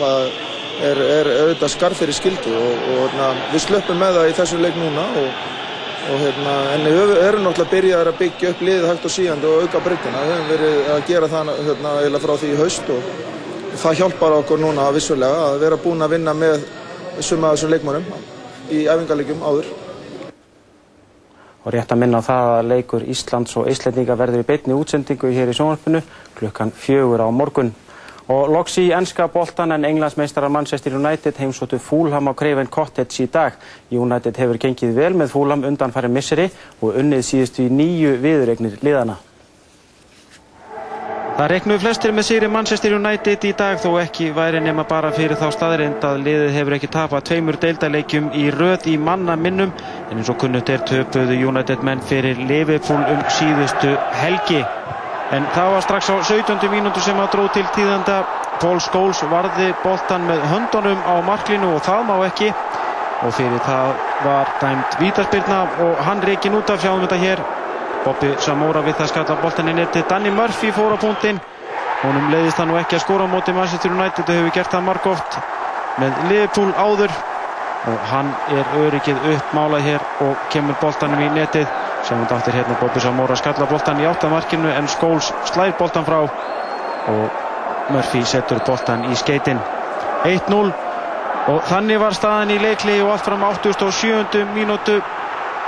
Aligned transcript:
það 0.00 0.26
er, 0.90 1.00
er 1.04 1.30
auðvitað 1.36 1.72
skarð 1.74 2.00
fyrir 2.00 2.16
skildi 2.16 2.52
og, 2.56 2.84
og 2.90 3.00
hérna, 3.04 3.30
við 3.52 3.64
slöppum 3.66 4.00
með 4.00 4.18
það 4.18 4.30
í 4.30 4.36
þessu 4.40 4.60
leik 4.60 4.78
núna 4.80 5.06
og, 5.20 5.42
og 6.10 6.22
hérna, 6.24 6.54
en 6.74 6.86
við 6.88 7.12
erum 7.18 7.44
náttúrulega 7.46 7.74
byrjaðið 7.74 8.12
að 8.12 8.22
byggja 8.22 8.54
upp 8.54 8.64
liðið 8.68 8.88
hægt 8.90 9.08
og 9.10 9.14
síðandi 9.16 9.50
og 9.50 9.66
auka 9.66 9.84
breytina. 9.84 10.24
Við 10.24 10.34
hefum 10.34 10.50
verið 10.54 10.94
að 10.94 11.04
gera 11.10 11.30
það 11.34 11.52
hérna, 11.68 11.94
eiginlega 12.00 12.24
frá 12.24 12.34
því 12.40 12.54
í 12.54 12.58
haust 12.60 12.94
og 12.96 13.12
það 13.80 14.00
hjálpar 14.00 14.38
okkur 14.40 14.64
núna 14.64 14.88
vissulega 14.94 15.44
að 15.50 15.60
vera 15.64 15.78
búin 15.84 16.02
að 16.04 16.16
vinna 16.16 16.34
með 16.34 16.66
suma 17.20 17.52
þessum 17.54 17.72
leikmönum 17.74 18.10
í 18.70 18.82
æfingarleikum 18.88 19.44
áður. 19.44 19.70
Og 21.60 21.74
rétt 21.74 21.92
að 21.92 22.00
minna 22.00 22.22
á 22.24 22.24
það 22.24 22.50
að 22.54 22.68
leikur 22.70 23.04
Íslands 23.12 23.56
og 23.60 23.68
Íslandinga 23.68 24.16
verður 24.16 24.42
í 24.42 24.48
beitni 24.48 24.76
útsendingu 24.76 25.28
hér 25.34 25.50
í 25.52 25.56
sjónvarpinu 25.56 26.00
klukkan 26.38 26.72
fjögur 26.72 27.20
á 27.20 27.28
morgun. 27.28 27.74
Og 28.30 28.50
loks 28.54 28.76
í 28.78 28.90
ennska 28.94 29.26
boltan 29.32 29.74
en 29.74 29.84
englandsmeistarar 29.88 30.52
Manchester 30.54 30.94
United 30.94 31.38
heimsóttu 31.40 31.80
Fúlham 31.82 32.30
á 32.30 32.32
Craven 32.38 32.68
Cottage 32.70 33.24
í 33.24 33.26
dag. 33.26 33.56
United 33.90 34.38
hefur 34.38 34.60
gengið 34.62 34.94
vel 34.94 35.16
með 35.18 35.32
Fúlham 35.32 35.66
undanfæri 35.66 36.12
misseri 36.12 36.46
og 36.78 36.94
unnið 37.00 37.26
síðustu 37.26 37.66
í 37.66 37.74
nýju 37.74 38.14
viðuregnir 38.22 38.78
liðana. 38.86 39.18
Það 41.40 41.48
reiknuðu 41.54 41.80
flestir 41.80 42.12
með 42.12 42.26
sigri 42.28 42.48
Manchester 42.52 42.94
United 42.94 43.44
í 43.48 43.52
dag 43.56 43.78
þó 43.80 43.94
ekki 44.02 44.26
væri 44.36 44.60
nema 44.60 44.84
bara 44.84 45.10
fyrir 45.16 45.38
þá 45.40 45.46
staðrind 45.56 46.04
að 46.04 46.18
liðið 46.26 46.50
hefur 46.58 46.76
ekki 46.76 46.90
tapað 46.92 47.24
tveimur 47.30 47.58
deildaleikjum 47.62 48.28
í 48.36 48.50
röð 48.54 48.90
í 48.92 48.98
manna 49.00 49.38
minnum 49.40 49.72
en 50.10 50.20
eins 50.20 50.30
og 50.30 50.36
kunnut 50.42 50.68
er 50.68 50.84
töpuðu 50.84 51.38
United 51.48 51.82
menn 51.86 52.04
fyrir 52.04 52.44
Liverpool 52.44 53.00
um 53.14 53.24
síðustu 53.38 53.96
helgi. 54.20 54.60
En 55.30 55.46
það 55.54 55.72
var 55.76 55.82
strax 55.86 56.10
á 56.10 56.16
17. 56.26 56.70
mínútu 56.72 57.00
sem 57.00 57.18
að 57.22 57.32
dróð 57.34 57.52
til 57.54 57.66
tíðanda. 57.76 58.22
Paul 58.60 58.80
Scholes 58.82 59.22
varði 59.30 59.70
boltan 59.84 60.26
með 60.28 60.42
höndunum 60.50 60.98
á 61.06 61.14
marklinu 61.24 61.70
og 61.76 61.84
það 61.86 62.02
má 62.08 62.16
ekki 62.26 62.50
og 63.20 63.32
fyrir 63.36 63.62
það 63.64 63.94
var 64.24 64.50
dæmt 64.60 64.96
vítaspilna 65.00 65.60
og 65.84 66.02
hann 66.04 66.22
reikin 66.24 66.56
út 66.56 66.70
af 66.72 66.80
sjáum 66.82 67.00
þetta 67.04 67.18
hér 67.20 67.42
Bobby 68.04 68.34
Samora 68.40 68.82
við 68.84 68.96
það 69.00 69.10
skalla 69.12 69.36
boltan 69.42 69.68
inn 69.72 69.80
til 69.92 70.04
Danny 70.08 70.32
Murphy 70.32 70.72
fór 70.76 70.96
á 70.96 70.98
punktinn 71.00 71.40
honum 72.02 72.30
leiðist 72.32 72.60
það 72.60 72.70
nú 72.70 72.78
ekki 72.80 72.96
að 72.96 73.04
skóra 73.04 73.28
á 73.28 73.32
móti 73.32 73.56
Manchester 73.56 73.92
United 73.92 74.24
og 74.24 74.38
hefur 74.38 74.54
gert 74.56 74.72
það 74.72 74.86
margóft 74.88 75.38
með 76.00 76.22
Liverpool 76.30 76.72
áður 76.76 77.16
og 77.90 78.08
hann 78.12 78.32
er 78.56 78.72
öryggið 78.80 79.28
uppmálað 79.34 79.86
hér 79.88 80.06
og 80.24 80.48
kemur 80.52 80.76
boltanum 80.80 81.20
í 81.24 81.28
netið 81.36 81.68
sem 82.10 82.18
hann 82.18 82.26
dáttir 82.26 82.56
hérna 82.58 82.74
Bobby 82.80 83.00
Samora 83.00 83.36
skalla 83.38 83.66
boltan 83.70 84.00
í 84.02 84.06
áttamarkinu 84.10 84.70
en 84.74 84.88
Scholes 84.90 85.28
slæðir 85.46 85.76
boltan 85.78 86.06
frá 86.08 86.16
og 86.26 87.92
Murphy 87.94 88.24
setur 88.26 88.58
boltan 88.66 89.04
í 89.06 89.18
skeitin 89.18 89.60
1-0 90.26 90.58
og 91.50 91.60
þannig 91.70 92.00
var 92.02 92.16
staðan 92.18 92.50
í 92.50 92.58
leikli 92.58 92.96
og 93.04 93.12
allt 93.14 93.28
fram 93.28 93.44
87. 93.46 94.42
mínútu 94.56 94.98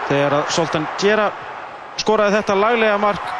þegar 0.08 0.40
að 0.40 0.50
Soltan 0.56 0.88
Gjera 0.98 1.28
skoraði 2.02 2.40
þetta 2.40 2.58
laglega 2.58 2.98
mark 2.98 3.30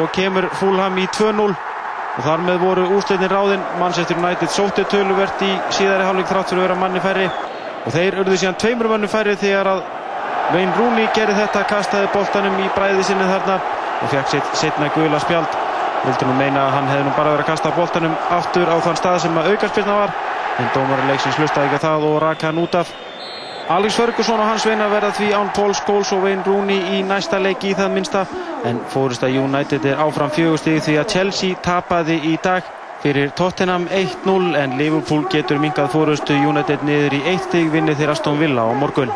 og 0.00 0.08
kemur 0.16 0.48
Fulham 0.56 0.96
í 0.96 1.04
2-0 1.12 1.44
og 1.50 2.24
þar 2.24 2.46
með 2.46 2.64
voru 2.64 2.88
úrslitin 2.96 3.32
ráðinn 3.34 3.68
Manchester 3.82 4.16
United 4.16 4.48
sótti 4.48 4.86
töluvert 4.88 5.44
í 5.44 5.52
síðari 5.76 6.08
hálfleik 6.08 6.32
þrátt 6.32 6.54
fyrir 6.54 6.62
að 6.62 6.68
vera 6.70 6.80
manni 6.80 7.04
færri. 7.04 7.28
Og 7.84 7.92
þeir 7.92 8.16
urðu 8.22 8.38
síðan 8.40 8.56
tveimur 8.62 8.88
manni 8.94 9.10
færri 9.12 9.36
þegar 9.36 9.74
að 9.74 9.82
Wayne 10.54 10.74
Rooney 10.78 11.08
gerði 11.14 11.40
þetta 11.40 11.62
kastaði 11.66 12.08
boltanum 12.12 12.60
í 12.62 12.68
bræði 12.76 13.02
sinni 13.08 13.24
þarna 13.26 13.56
og 14.02 14.12
fekk 14.12 14.28
sitt 14.30 14.52
setna 14.60 14.88
gula 14.94 15.18
spjald 15.22 15.56
vildi 16.04 16.28
nú 16.28 16.36
meina 16.38 16.68
að 16.68 16.74
hann 16.76 16.90
hefði 16.92 17.08
nú 17.08 17.14
bara 17.16 17.32
verið 17.34 17.44
að 17.46 17.50
kasta 17.50 17.72
boltanum 17.74 18.14
aftur 18.36 18.70
á 18.70 18.76
þann 18.84 19.00
stað 19.00 19.18
sem 19.24 19.40
að 19.40 19.50
aukarspilna 19.52 19.98
var 19.98 20.14
en 20.62 20.70
dómarinn 20.76 21.10
leiksins 21.10 21.40
hlustaði 21.40 21.72
ekki 21.72 21.82
það 21.82 22.06
og 22.10 22.16
raka 22.22 22.50
hann 22.50 22.62
út 22.62 22.78
af 22.78 22.94
Alex 23.74 23.98
Ferguson 23.98 24.38
og 24.38 24.46
hans 24.46 24.68
veina 24.68 24.86
verða 24.92 25.10
því 25.18 25.32
án 25.34 25.52
Paul 25.56 25.74
Scholes 25.74 26.14
og 26.14 26.22
Wayne 26.22 26.46
Rooney 26.46 26.94
í 26.94 27.02
næsta 27.02 27.42
leiki 27.42 27.72
í 27.72 27.78
það 27.78 27.94
minnsta 27.96 28.26
en 28.70 28.78
fórista 28.92 29.26
United 29.26 29.84
er 29.90 29.98
áfram 30.06 30.30
fjögustigi 30.30 30.84
því 30.86 30.98
að 31.02 31.14
Chelsea 31.16 31.62
tapaði 31.66 32.20
í 32.30 32.36
dag 32.44 32.62
fyrir 33.02 33.34
Tottenham 33.34 33.88
1-0 33.90 34.54
en 34.62 34.78
Liverpool 34.78 35.26
getur 35.32 35.58
minkað 35.58 35.90
fórustu 35.96 36.38
United 36.38 36.86
niður 36.86 37.18
í 37.18 37.24
1 37.34 37.48
stig 37.48 37.72
vinni 37.74 37.98
þeirra 37.98 38.14
Aston 38.14 38.38
Villa 38.38 38.62
á 38.62 38.70
morgun. 38.78 39.10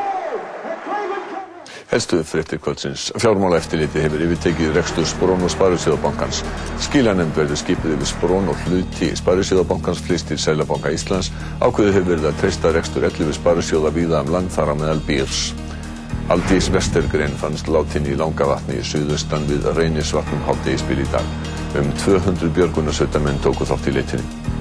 Helstu 1.90 2.22
fréttir 2.22 2.58
kvöldsins. 2.62 3.10
Fjármála 3.18 3.56
eftirliti 3.58 3.98
hefur 3.98 4.22
yfirtekið 4.22 4.76
rekstur 4.76 5.06
Sprón 5.10 5.40
og 5.42 5.50
Sparisjóðabankans. 5.50 6.44
Skilanemnd 6.84 7.34
verður 7.34 7.58
skipið 7.58 7.96
yfir 7.96 8.08
Sprón 8.12 8.46
og 8.52 8.60
hluti 8.68 9.08
Sparisjóðabankans 9.18 10.02
flýst 10.06 10.30
til 10.30 10.38
Sælabanka 10.38 10.92
Íslands. 10.94 11.32
Ákveðu 11.58 11.96
hefur 11.96 12.12
verið 12.12 12.28
að 12.30 12.38
treysta 12.44 12.70
rekstur 12.76 13.08
11 13.08 13.34
Sparisjóða 13.40 13.90
víða 13.96 14.22
um 14.22 14.30
land 14.36 14.54
þar 14.54 14.70
á 14.70 14.74
meðal 14.84 15.02
Bírs. 15.08 15.42
Aldís 16.30 16.70
Vestergren 16.70 17.34
fannst 17.42 17.66
látin 17.66 18.06
í 18.06 18.14
Langavatni 18.14 18.78
í 18.78 18.86
suðustan 18.86 19.50
við 19.50 19.66
Reynisvatnum 19.74 20.46
háttegisbil 20.46 21.02
í 21.02 21.10
dag. 21.10 21.26
Um 21.74 21.90
200 22.06 22.54
björgunarsveitamenn 22.54 23.42
tóku 23.42 23.66
þátt 23.66 23.90
í 23.90 23.98
leitinni. 23.98 24.59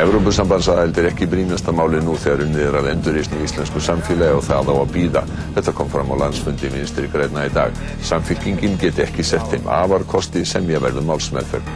Evrópusambandsaðild 0.00 0.98
er 1.00 1.08
ekki 1.10 1.26
brínasta 1.30 1.72
máli 1.74 1.98
nú 2.04 2.14
þegar 2.20 2.44
unnið 2.44 2.66
er 2.68 2.76
að 2.78 2.88
endurreisn 2.92 3.34
í 3.34 3.44
íslensku 3.46 3.82
samfélagi 3.82 4.36
og 4.38 4.44
það 4.46 4.70
á 4.70 4.74
að 4.76 4.92
býða. 4.94 5.22
Þetta 5.56 5.74
kom 5.78 5.90
fram 5.90 6.12
á 6.14 6.20
landsfundi 6.22 6.70
vinstri 6.70 7.10
græna 7.10 7.48
í 7.48 7.54
dag. 7.54 7.74
Samfylkingin 8.06 8.78
geti 8.78 9.02
ekki 9.06 9.26
sett 9.26 9.50
þeim 9.50 9.66
afarkosti 9.80 10.44
sem 10.46 10.70
ég 10.70 10.82
verður 10.84 11.08
málsmeðferð. 11.10 11.74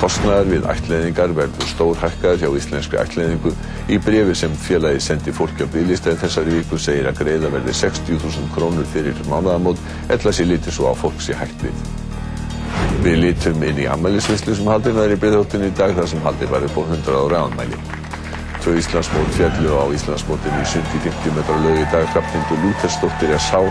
Kostnaðar 0.00 0.46
við 0.48 0.66
ættleiðingar 0.72 1.34
verður 1.36 1.70
stór 1.70 1.98
hækkaður 2.00 2.42
hjá 2.42 2.58
íslenskri 2.58 3.00
ættleiðingu. 3.02 3.54
Í 3.92 3.98
brefi 4.02 4.36
sem 4.42 4.54
félagi 4.66 5.02
sendi 5.04 5.34
fólki 5.36 5.68
á 5.68 5.72
bygglistæði 5.72 6.22
þessari 6.24 6.58
viku 6.58 6.80
segir 6.80 7.10
að 7.10 7.20
greiða 7.22 7.52
verði 7.52 7.76
60.000 7.84 8.52
krónur 8.56 8.88
fyrir 8.94 9.26
mánaðamót, 9.28 9.82
ella 10.08 10.32
sér 10.32 10.54
lítið 10.54 10.78
svo 10.78 10.88
að 10.90 11.02
fólk 11.04 11.20
sé 11.22 11.36
hægt 11.36 11.68
við. 11.68 11.84
Við 13.00 13.16
lítum 13.22 13.62
inn 13.64 13.78
í 13.80 13.86
ammælisvislu 13.88 14.52
sem 14.58 14.68
haldið 14.68 14.98
var 15.00 15.12
í 15.14 15.16
Breiðholtinu 15.20 15.70
í 15.70 15.74
dag 15.78 15.94
þar 15.96 16.08
sem 16.10 16.20
haldið 16.24 16.50
var 16.52 16.66
upp 16.66 16.76
á 16.76 16.82
100 16.84 17.16
ára 17.16 17.42
ánmæli. 17.46 17.78
Tvö 18.60 18.74
Íslandsmót 18.76 19.30
fjallu 19.38 19.72
á 19.72 19.84
Íslandsmótinu 19.96 20.60
í 20.60 20.66
7-50 20.68 21.32
metra 21.32 21.56
lög 21.64 21.78
í 21.80 21.86
dag. 21.94 22.04
Hrafnindur 22.12 22.60
Lútersdóttir 22.60 23.32
S.H. 23.38 23.62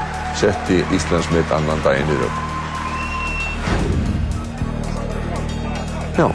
setti 0.41 0.79
Íslandsmet 0.97 1.51
annan 1.53 1.83
daginn 1.85 2.09
í 2.09 2.17
raun. 2.21 2.37
Já. 6.17 6.27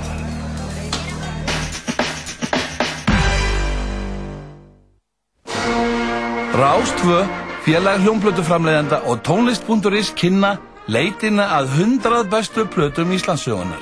Rástvö, 6.55 7.25
félag 7.67 8.07
hljómblötuframleiðenda 8.07 9.03
og 9.11 9.19
tónlist.is 9.27 10.15
kynna 10.15 10.55
leitina 10.87 11.47
að 11.59 11.71
100 11.81 12.25
bestu 12.29 12.67
plötum 12.69 13.13
Íslandsögunar. 13.17 13.81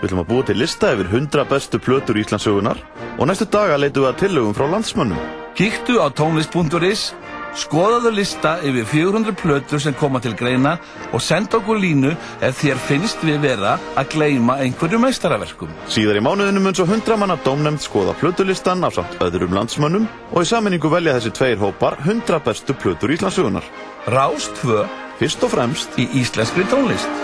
Við 0.00 0.08
ætlum 0.08 0.22
að 0.24 0.30
búa 0.32 0.46
til 0.48 0.58
lista 0.58 0.90
yfir 0.94 1.06
100 1.06 1.46
bestu 1.46 1.78
plötur 1.78 2.18
Íslandsögunar 2.18 2.80
og 3.18 3.28
næstu 3.28 3.46
daga 3.46 3.76
leitum 3.78 4.02
við 4.02 4.10
að 4.10 4.22
tillögum 4.24 4.56
frá 4.56 4.66
landsmönnum. 4.66 5.20
Kíktu 5.54 6.00
á 6.02 6.10
tónlist.is, 6.10 7.12
skoðaðu 7.60 8.10
lista 8.16 8.56
yfir 8.66 8.86
400 8.88 9.34
plötur 9.38 9.82
sem 9.82 9.94
koma 9.94 10.18
til 10.22 10.32
greina 10.38 10.72
og 11.12 11.22
senda 11.22 11.60
okkur 11.60 11.78
línu 11.78 12.14
ef 12.42 12.62
þér 12.62 12.80
finnst 12.86 13.22
við 13.26 13.38
vera 13.44 13.76
að 13.94 14.16
gleyma 14.16 14.56
einhverju 14.64 14.98
meistaraverkum. 15.02 15.70
Síðar 15.86 16.18
í 16.18 16.24
mánuðinu 16.24 16.64
mun 16.64 16.74
svo 16.74 16.88
100 16.88 17.18
manna 17.20 17.36
dómnefnd 17.44 17.84
skoða 17.84 18.16
plötulistan 18.18 18.82
af 18.86 18.96
samt 18.98 19.20
öðrum 19.22 19.54
landsmönnum 19.54 20.08
og 20.32 20.42
í 20.42 20.50
sammenningu 20.50 20.90
velja 20.90 21.14
þessi 21.18 21.34
tveir 21.36 21.62
hópar 21.62 22.00
100 22.02 22.42
bestu 22.42 22.74
plötur 22.74 23.14
Íslandsögunar. 23.14 23.66
Rástvö 24.10 24.88
Fyrst 25.20 25.42
og 25.44 25.50
fremst 25.52 25.98
í 26.00 26.06
íslenskri 26.16 26.62
tónlist. 26.70 27.18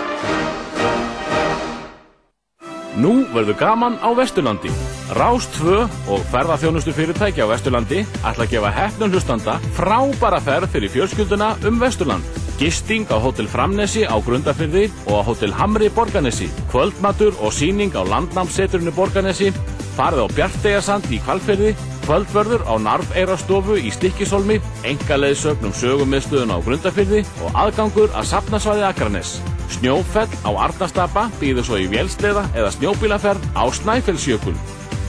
Nú 3.01 3.23
verður 3.33 3.55
gaman 3.57 3.95
á 4.05 4.13
Vesturlandi. 4.13 4.69
Rás 5.17 5.47
2 5.55 5.79
og 6.13 6.27
ferðarþjónustu 6.29 6.93
fyrirtæki 6.93 7.41
á 7.41 7.49
Vesturlandi 7.49 8.03
ætla 8.21 8.45
að 8.45 8.51
gefa 8.53 8.73
hefnum 8.75 9.15
hlustanda 9.15 9.55
frábæra 9.73 10.37
ferð 10.45 10.69
fyrir 10.75 10.93
fjölskylduna 10.93 11.55
um 11.65 11.81
Vesturland. 11.81 12.37
Gisting 12.61 13.09
á 13.09 13.17
Hotel 13.17 13.49
Framnesi 13.49 14.05
á 14.05 14.13
Grundarfyrði 14.21 14.91
og 15.09 15.17
á 15.17 15.21
Hotel 15.31 15.57
Hamri 15.57 15.89
Borganesi. 15.89 16.51
Kvöldmatur 16.69 17.33
og 17.41 17.49
síning 17.49 17.97
á 17.97 18.05
Landnámsseturinu 18.05 18.93
Borganesi. 18.93 19.49
Farið 19.97 20.27
á 20.29 20.35
Bjartegasand 20.37 21.07
í 21.09 21.17
Kvalfyrði. 21.25 21.71
Kvöldvörður 22.05 22.63
á 22.69 22.73
Narfeirastofu 22.79 23.79
í 23.81 23.89
Stikkisholmi. 23.91 24.59
Engaleiðsögn 24.85 25.65
um 25.67 25.73
sögumiðstöðun 25.73 26.53
á 26.53 26.57
Grundarfyrði 26.61 27.23
og 27.41 27.57
aðgangur 27.57 28.13
að 28.13 28.27
Sapnasvæði 28.29 28.85
Akranes. 28.87 29.37
Snjófell 29.73 30.29
á 30.45 30.51
Arnastapa 30.53 31.27
býður 31.41 31.67
svo 31.67 31.79
í 31.81 31.89
vélsleða 31.91 32.45
eða 32.53 32.71
snjóbílaferð 32.77 33.49
á 33.57 33.65
Snæfellsjökul. 33.73 34.55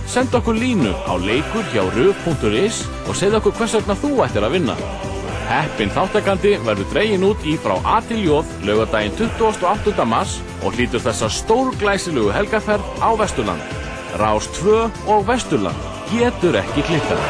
Send 0.08 0.32
okkur 0.34 0.56
línu 0.56 0.94
á 1.04 1.14
leikur 1.20 1.68
hjá 1.74 1.84
ruf.is 1.92 2.80
og 3.06 3.14
segð 3.14 3.38
okkur 3.42 3.58
hvers 3.60 3.76
vegna 3.76 3.98
þú 4.00 4.14
ættir 4.24 4.46
að 4.48 4.56
vinna. 4.56 4.78
Heppin 5.48 5.92
þáttakandi 5.92 6.56
verður 6.64 6.88
dregin 6.92 7.26
út 7.28 7.44
í 7.48 7.58
frá 7.60 7.76
A 7.84 8.00
til 8.08 8.24
J 8.24 8.40
laugadaginn 8.64 9.16
28. 9.20 10.08
mars 10.08 10.40
og 10.64 10.72
hlýtur 10.72 11.04
þessa 11.04 11.28
stórglæsilegu 11.38 12.32
helgaferð 12.32 13.04
á 13.04 13.12
Vesturland. 13.20 13.77
Rás 14.16 14.48
2 14.62 14.90
og 15.06 15.28
Vesturland. 15.28 15.76
getur 16.08 16.56
ekki 16.56 16.82
klikkað. 16.86 17.20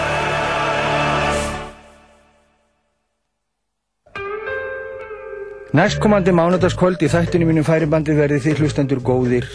Næstkomandi 5.75 6.32
mánudagskvöld 6.32 7.02
í 7.04 7.10
þættinu 7.12 7.48
mínum 7.50 7.66
færibandi 7.66 8.14
verði 8.16 8.38
þið 8.46 8.62
hlustendur 8.62 9.02
góðir 9.04 9.48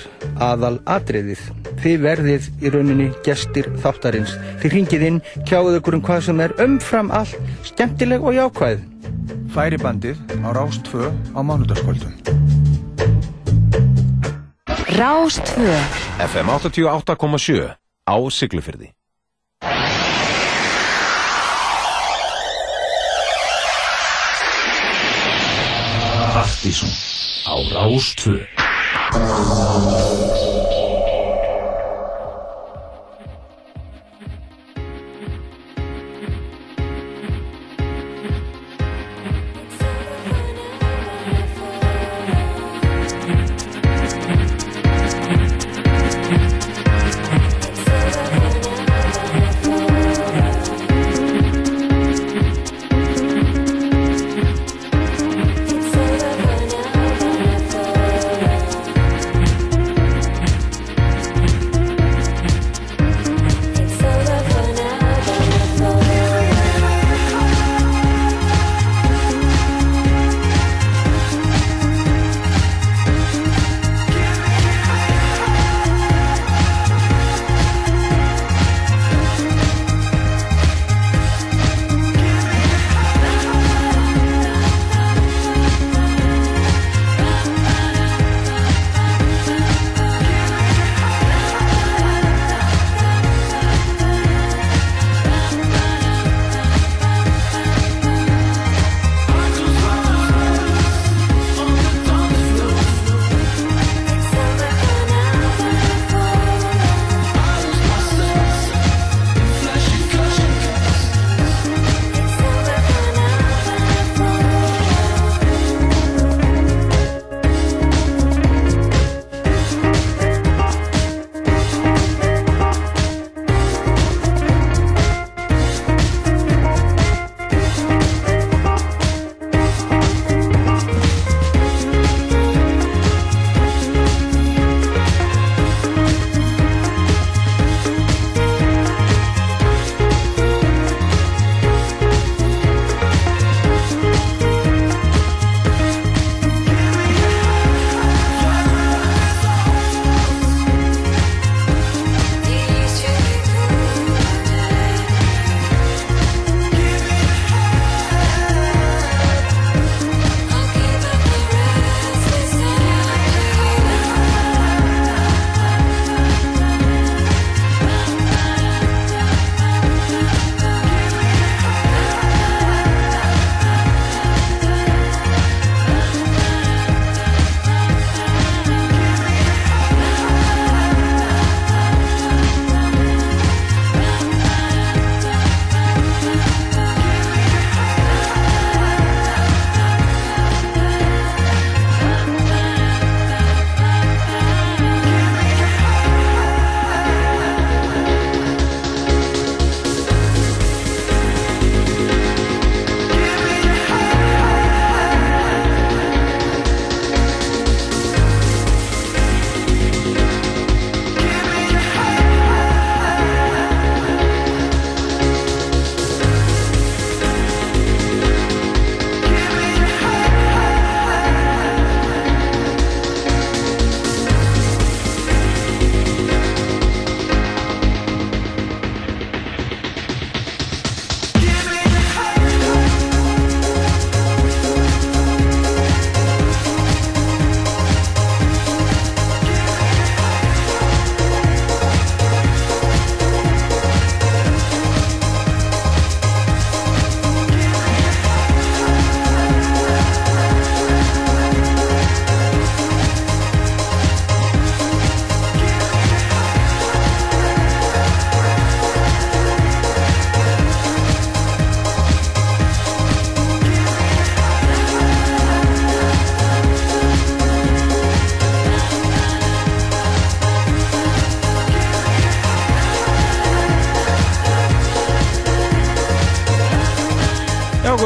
aðal 0.44 0.76
atriðið. 0.86 1.42
Þið 1.82 2.04
verðið 2.04 2.50
í 2.62 2.74
rauninni 2.76 3.10
gestir 3.26 3.72
þáttarins. 3.84 4.36
Þið 4.62 4.76
ringið 4.78 5.08
inn, 5.10 5.22
kjáðu 5.50 5.80
ykkur 5.80 5.98
um 5.98 6.04
hvað 6.06 6.26
sem 6.28 6.44
er 6.46 6.56
umfram 6.64 7.12
allt, 7.12 7.40
skemmtileg 7.72 8.24
og 8.24 8.38
jákvæð. 8.38 8.84
Færibandið 9.56 10.20
á 10.46 10.50
Rást 10.54 10.86
2 10.92 11.10
á 11.34 11.40
mánudagskvöldum. 11.42 12.53
Rástfö 14.94 15.74
FM 16.22 16.48
88,7 16.50 17.78
á 18.06 18.16
Siglufyrði 18.30 18.94
Partíson 26.34 26.92
á 27.50 27.54
Rástvö. 27.74 28.38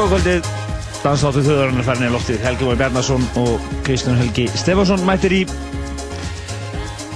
Kvöldið 0.08 0.46
Dansáttu 1.02 1.42
þauðarinnar 1.44 1.84
færni 1.86 2.06
í 2.08 2.12
loftið 2.12 2.40
Helgi 2.42 2.66
Mói 2.66 2.76
Bjarnason 2.80 3.24
og 3.38 3.64
Kristján 3.86 4.16
Helgi 4.18 4.46
Stefansson 4.56 5.02
mættir 5.06 5.34
í 5.36 5.40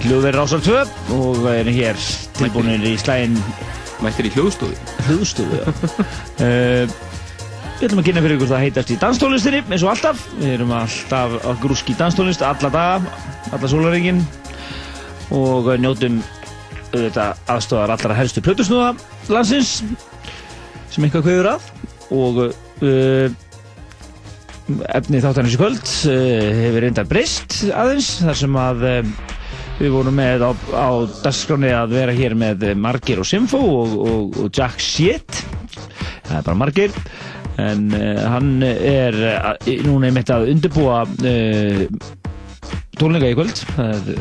hljóðverið 0.03 0.37
Rásal 0.37 0.61
2 0.67 1.17
og 1.17 1.47
er 1.51 1.71
hér 1.73 2.01
tilbúinir 2.37 2.85
í 2.91 2.93
slægin 3.01 3.39
Mættir 4.03 4.27
í 4.27 4.33
hljóðstofu. 4.35 4.75
Hljóðstofu, 5.07 5.61
já. 5.61 5.69
uh, 6.43 6.95
við 7.79 7.87
ætlum 7.87 8.03
að 8.03 8.09
kynna 8.09 8.25
fyrir 8.25 8.37
ykkur 8.37 8.51
það 8.51 8.65
heitast 8.65 8.91
í 8.91 8.97
danstónlistinni, 9.03 9.61
eins 9.69 9.85
og 9.87 9.93
alltaf. 9.93 10.25
Við 10.41 10.57
erum 10.57 10.75
alltaf 10.75 11.37
að 11.39 11.61
grúski 11.63 11.95
danstónlist, 11.99 12.43
alla 12.47 12.71
daga, 12.75 13.15
alla 13.55 13.71
sólaringin 13.71 14.25
og 15.33 15.71
njótum 15.81 16.19
auðvitað 16.93 17.47
aðstofar 17.55 17.95
allra 17.95 18.19
helstu 18.19 18.43
plötusnúða 18.45 18.91
landsins 19.33 19.79
sem 20.93 21.07
eitthvað 21.07 21.25
kveður 21.29 21.55
að 21.55 21.71
og 22.13 22.43
uh, 22.43 22.51
efni 24.97 25.21
þáttanins 25.23 25.57
í 25.57 25.61
kvöld 25.61 25.83
uh, 25.83 26.15
hefur 26.63 26.85
reyndar 26.85 27.09
breyst 27.11 27.61
aðeins 27.71 28.15
þar 28.23 28.39
sem 28.43 28.59
að 28.63 28.87
uh, 28.89 29.13
við 29.81 29.95
vorum 29.97 30.17
með 30.19 30.47
á, 30.47 30.51
á 30.77 30.91
dagskráni 31.25 31.73
að 31.75 31.97
vera 31.97 32.17
hér 32.17 32.37
með 32.39 32.69
Margir 32.79 33.23
og 33.23 33.29
Simfo 33.29 33.59
og, 33.59 33.95
og, 33.99 34.37
og 34.45 34.51
Jack 34.55 34.79
Shit. 34.83 35.41
Það 36.29 36.37
er 36.39 36.45
bara 36.47 36.59
Margir 36.61 36.99
en 37.63 37.91
hann 37.93 38.63
er 38.65 39.17
núna 39.85 40.09
einmitt 40.09 40.31
að 40.33 40.53
undirbúa 40.55 41.03
uh, 41.05 41.83
tónleika 43.01 43.33
í 43.33 43.37
kvöld. 43.37 43.65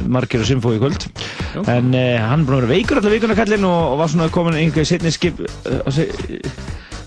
Margir 0.09 0.41
og 0.43 0.49
Simfo 0.49 0.73
í 0.75 0.81
kvöld. 0.81 1.05
Já. 1.51 1.63
en 1.67 1.91
uh, 1.91 2.19
hann 2.23 2.45
búin 2.47 2.61
að 2.61 2.61
vera 2.63 2.71
veikur 2.71 2.99
alltaf 2.99 3.11
vikuna 3.11 3.35
kallinn 3.35 3.65
og, 3.67 3.79
og 3.91 3.97
var 3.99 4.11
svona 4.11 4.29
komin 4.31 4.55
einhverja 4.59 4.93
setni 4.93 5.11
skip 5.11 5.41
uh, 5.43 5.81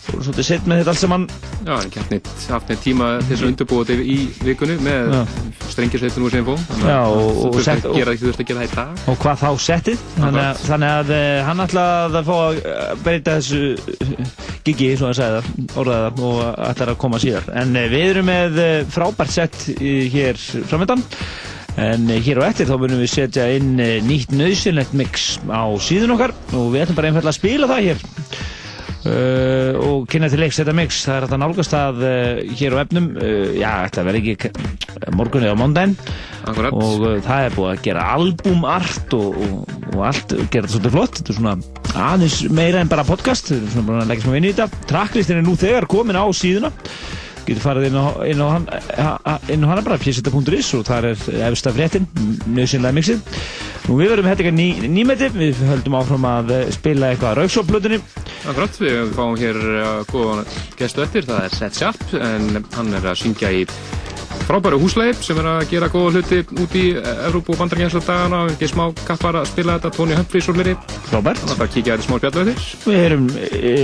se- 0.05 0.13
fór 0.13 0.23
svolítið 0.29 0.47
sett 0.49 0.67
með 0.69 0.81
þetta 0.83 0.93
allt 0.95 1.01
saman. 1.03 1.27
Já, 1.65 1.73
hann 1.81 1.91
gætt 1.95 2.11
neitt, 2.13 2.29
haft 2.51 2.69
neitt 2.69 2.83
tíma 2.85 3.09
til 3.23 3.31
þess 3.37 3.43
að 3.45 3.49
undirbúa 3.53 3.85
þetta 3.89 4.07
í 4.15 4.19
vikunni 4.45 4.77
með 4.85 5.15
strengisveitunum 5.73 6.27
og 6.27 6.35
sem 6.35 6.45
fó. 6.45 6.55
Já, 6.85 6.99
og- 7.09 7.39
og 7.45 7.55
þú 7.55 7.63
sett- 7.65 7.83
þurft 7.83 7.91
að 7.91 7.99
gera, 7.99 8.13
þú 8.21 8.27
þurft 8.29 8.43
að 8.45 8.49
gera 8.51 8.61
það 8.61 8.69
í 8.69 8.75
dag. 8.75 8.89
og 9.09 9.19
hvað 9.25 9.39
þá 9.45 9.51
settið? 9.69 9.99
Þannig 10.19 10.45
að, 10.45 10.63
þannig 10.69 10.91
að 10.99 11.15
uh, 11.15 11.45
hann 11.49 11.65
ætlaði 11.65 12.21
að 12.21 12.29
fá 12.29 12.37
að 12.45 12.61
uh, 12.65 12.95
breyta 13.05 13.37
þessu 13.39 13.63
uh, 13.75 14.27
gigi, 14.65 14.91
svo 14.97 15.09
að 15.11 15.17
segja 15.19 15.41
það, 15.41 15.49
orðaði 15.81 16.05
það 16.05 16.23
og 16.29 16.45
ætlaði 16.69 16.95
að 16.95 17.01
koma 17.05 17.19
síðar. 17.25 17.49
En 17.63 17.73
við 17.75 18.07
erum 18.11 18.29
með 18.31 18.61
frábært 18.95 19.31
sett 19.35 19.59
hér 20.15 20.37
framöndan 20.69 21.03
en 21.77 22.07
hér 22.07 22.39
á 22.39 22.47
eftir 22.47 22.69
þá 22.71 22.77
munum 22.79 23.01
við 23.03 23.11
setja 23.11 23.49
inn 23.57 23.73
nýtt 24.07 24.31
nöðsynlegt 24.31 24.93
mix 24.95 25.41
á 25.51 25.67
síðun 25.83 26.13
okkar 26.15 26.31
og 26.55 26.69
við 26.71 26.85
ætlum 26.85 26.95
bara 27.01 27.09
einfallega 27.11 27.33
að 27.33 27.39
spila 27.41 27.67
það 27.67 27.83
hér 27.89 28.05
Uh, 29.05 29.77
og 29.85 30.05
kynna 30.09 30.31
til 30.33 30.41
leiks 30.41 30.57
þetta 30.61 30.73
mix. 30.77 31.03
Það 31.05 31.17
er 31.19 31.27
að 31.29 31.41
nálgast 31.43 31.75
að 31.77 31.99
uh, 32.09 32.39
hér 32.57 32.77
á 32.77 32.79
efnum. 32.85 33.09
Uh, 33.21 33.51
já, 33.59 33.71
þetta 33.89 34.05
verði 34.09 34.23
ekki 34.23 34.37
k- 34.49 35.11
morgun 35.13 35.45
eða 35.45 35.59
mándaginn 35.61 35.97
Akkurat. 36.49 36.73
og 36.73 37.05
það 37.27 37.45
er 37.49 37.57
búið 37.59 37.71
að 37.75 37.83
gera 37.85 38.05
albumart 38.15 39.17
og, 39.19 39.37
og, 39.45 39.75
og 39.93 40.01
allt 40.09 40.33
gera 40.53 40.65
þetta 40.65 40.73
svolítið 40.77 40.97
flott. 40.97 41.19
Þetta 41.21 41.35
er 41.35 41.39
svona 41.41 42.07
aðeins 42.09 42.39
meira 42.57 42.81
en 42.81 42.93
bara 42.95 43.05
podcast. 43.09 43.53
Við 43.53 43.61
erum 43.61 43.75
svona 43.75 43.89
bara 43.91 44.07
að 44.07 44.13
leggja 44.15 44.25
smá 44.27 44.37
vinni 44.39 44.53
í 44.53 44.57
þetta. 44.57 44.83
Tracklistin 44.95 45.41
er 45.43 45.47
nú 45.51 45.57
þegar 45.61 45.89
komin 45.91 46.17
á 46.21 46.25
síðuna 46.33 46.73
getur 47.47 47.63
farið 47.65 47.89
inn 47.91 47.99
á, 48.01 48.07
inn 48.31 48.43
á, 48.45 48.49
inn 49.53 49.65
á 49.65 49.71
hana 49.71 49.85
bara 49.85 50.01
pjessita.is 50.01 50.73
og 50.79 50.85
það 50.89 51.11
er 51.11 51.49
efsta 51.51 51.73
fréttin 51.75 52.09
nöðsynlega 52.49 52.99
mixið. 52.99 53.41
Nú 53.85 53.99
við 54.01 54.15
verðum 54.15 54.31
þetta 54.33 54.55
ný, 54.57 54.69
nýmeti, 54.89 55.29
við 55.37 55.59
höldum 55.69 55.99
áfram 55.99 56.25
að 56.25 56.55
eh, 56.57 56.69
spila 56.73 57.11
eitthvað 57.13 57.35
að 57.35 57.41
rauksóplötunni 57.43 57.99
Akkurat, 58.45 58.75
við 58.77 59.13
fáum 59.17 59.37
hér 59.41 59.57
uh, 59.57 59.91
góðan 60.11 60.49
gestu 60.77 61.01
eftir, 61.05 61.25
það 61.25 61.47
er 61.47 61.55
Seth 61.57 61.79
Sharp, 61.81 62.03
en 62.19 62.65
hann 62.75 62.97
er 62.97 63.07
að 63.09 63.23
syngja 63.23 63.53
í 63.57 63.63
frábæru 64.45 64.79
húsleip 64.83 65.23
sem 65.25 65.39
er 65.41 65.49
að 65.49 65.63
gera 65.71 65.89
góða 65.93 66.19
hluti 66.19 66.41
út 66.63 66.77
í 66.77 66.85
Evrópu 66.99 67.55
og 67.55 67.61
bandarækjans 67.63 67.97
dagana, 68.05 68.43
ekki 68.53 68.69
smá 68.71 68.85
kappar 69.07 69.41
að 69.41 69.49
spila 69.53 69.79
þetta, 69.79 69.93
Tony 69.97 70.19
Humphries 70.19 70.51
og 70.51 70.59
fleiri. 70.59 70.77
Frábært. 71.09 71.41
Þannig 71.43 71.55
að 71.55 71.63
bara 71.63 71.73
kíkja 71.75 71.97
þetta 71.97 72.09
smá 72.09 72.21
spjallu 72.21 72.45
eftir. 72.45 72.69
Við 72.85 73.01
erum 73.07 73.27
e, 73.41 73.75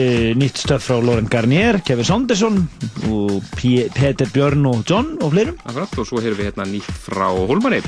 nýtt 0.41 0.63
stöf 0.65 0.87
frá 0.89 0.99
Laurent 1.01 1.33
Garnier, 1.33 1.81
Kevin 1.87 2.09
Saunderson 2.11 2.63
og 3.09 3.37
P 3.57 3.89
Peter 3.97 4.31
Björn 4.35 4.69
og 4.71 4.85
John 4.89 5.17
og 5.21 5.35
fleirum. 5.35 5.59
Akkurat, 5.65 5.99
og 5.99 6.09
svo 6.09 6.23
hefur 6.23 6.39
við 6.41 6.51
hérna 6.51 6.69
nýtt 6.71 7.05
frá 7.09 7.29
Holmanni, 7.31 7.83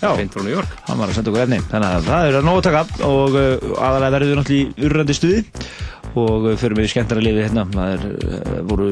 Já. 0.00 0.14
Hann 0.16 0.96
var 0.96 1.10
að 1.10 1.18
senda 1.18 1.28
okkur 1.28 1.42
efni, 1.42 1.58
þannig 1.68 1.90
að 1.90 2.06
það 2.06 2.26
er 2.28 2.36
að 2.38 2.46
nóg 2.46 2.58
að 2.58 2.66
taka 2.70 3.04
og 3.04 3.34
uh, 3.36 3.64
aðalega 3.84 4.14
verðum 4.14 4.30
við 4.30 4.38
náttúrulega 4.38 4.62
í 4.80 4.86
urrandi 4.88 5.16
stuði 5.18 5.42
og 6.20 6.46
fyrir 6.60 6.76
við 6.78 6.88
í 6.88 6.92
skemmtara 6.94 7.22
liði 7.24 7.44
hérna. 7.46 7.64
Það 7.74 7.92
er, 7.94 8.06
uh, 8.28 8.56
voru 8.70 8.88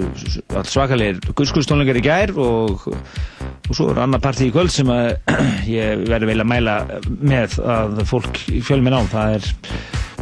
all 0.58 0.66
svakalegir 0.68 1.20
guðskuðstónleikar 1.38 2.00
í 2.00 2.04
gær 2.06 2.34
og, 2.42 2.86
og 2.92 3.72
svo 3.76 3.90
er 3.92 4.02
annað 4.04 4.24
partí 4.26 4.48
í 4.48 4.54
kvöld 4.54 4.72
sem 4.74 4.90
að 4.92 5.12
ég 5.78 6.04
verði 6.10 6.30
vel 6.32 6.38
að 6.44 6.50
mæla 6.54 6.76
með 7.22 7.58
að 7.62 8.02
fólk 8.10 8.42
fjölminn 8.66 8.98
á. 8.98 9.02
Það 9.12 9.36
er 9.38 9.50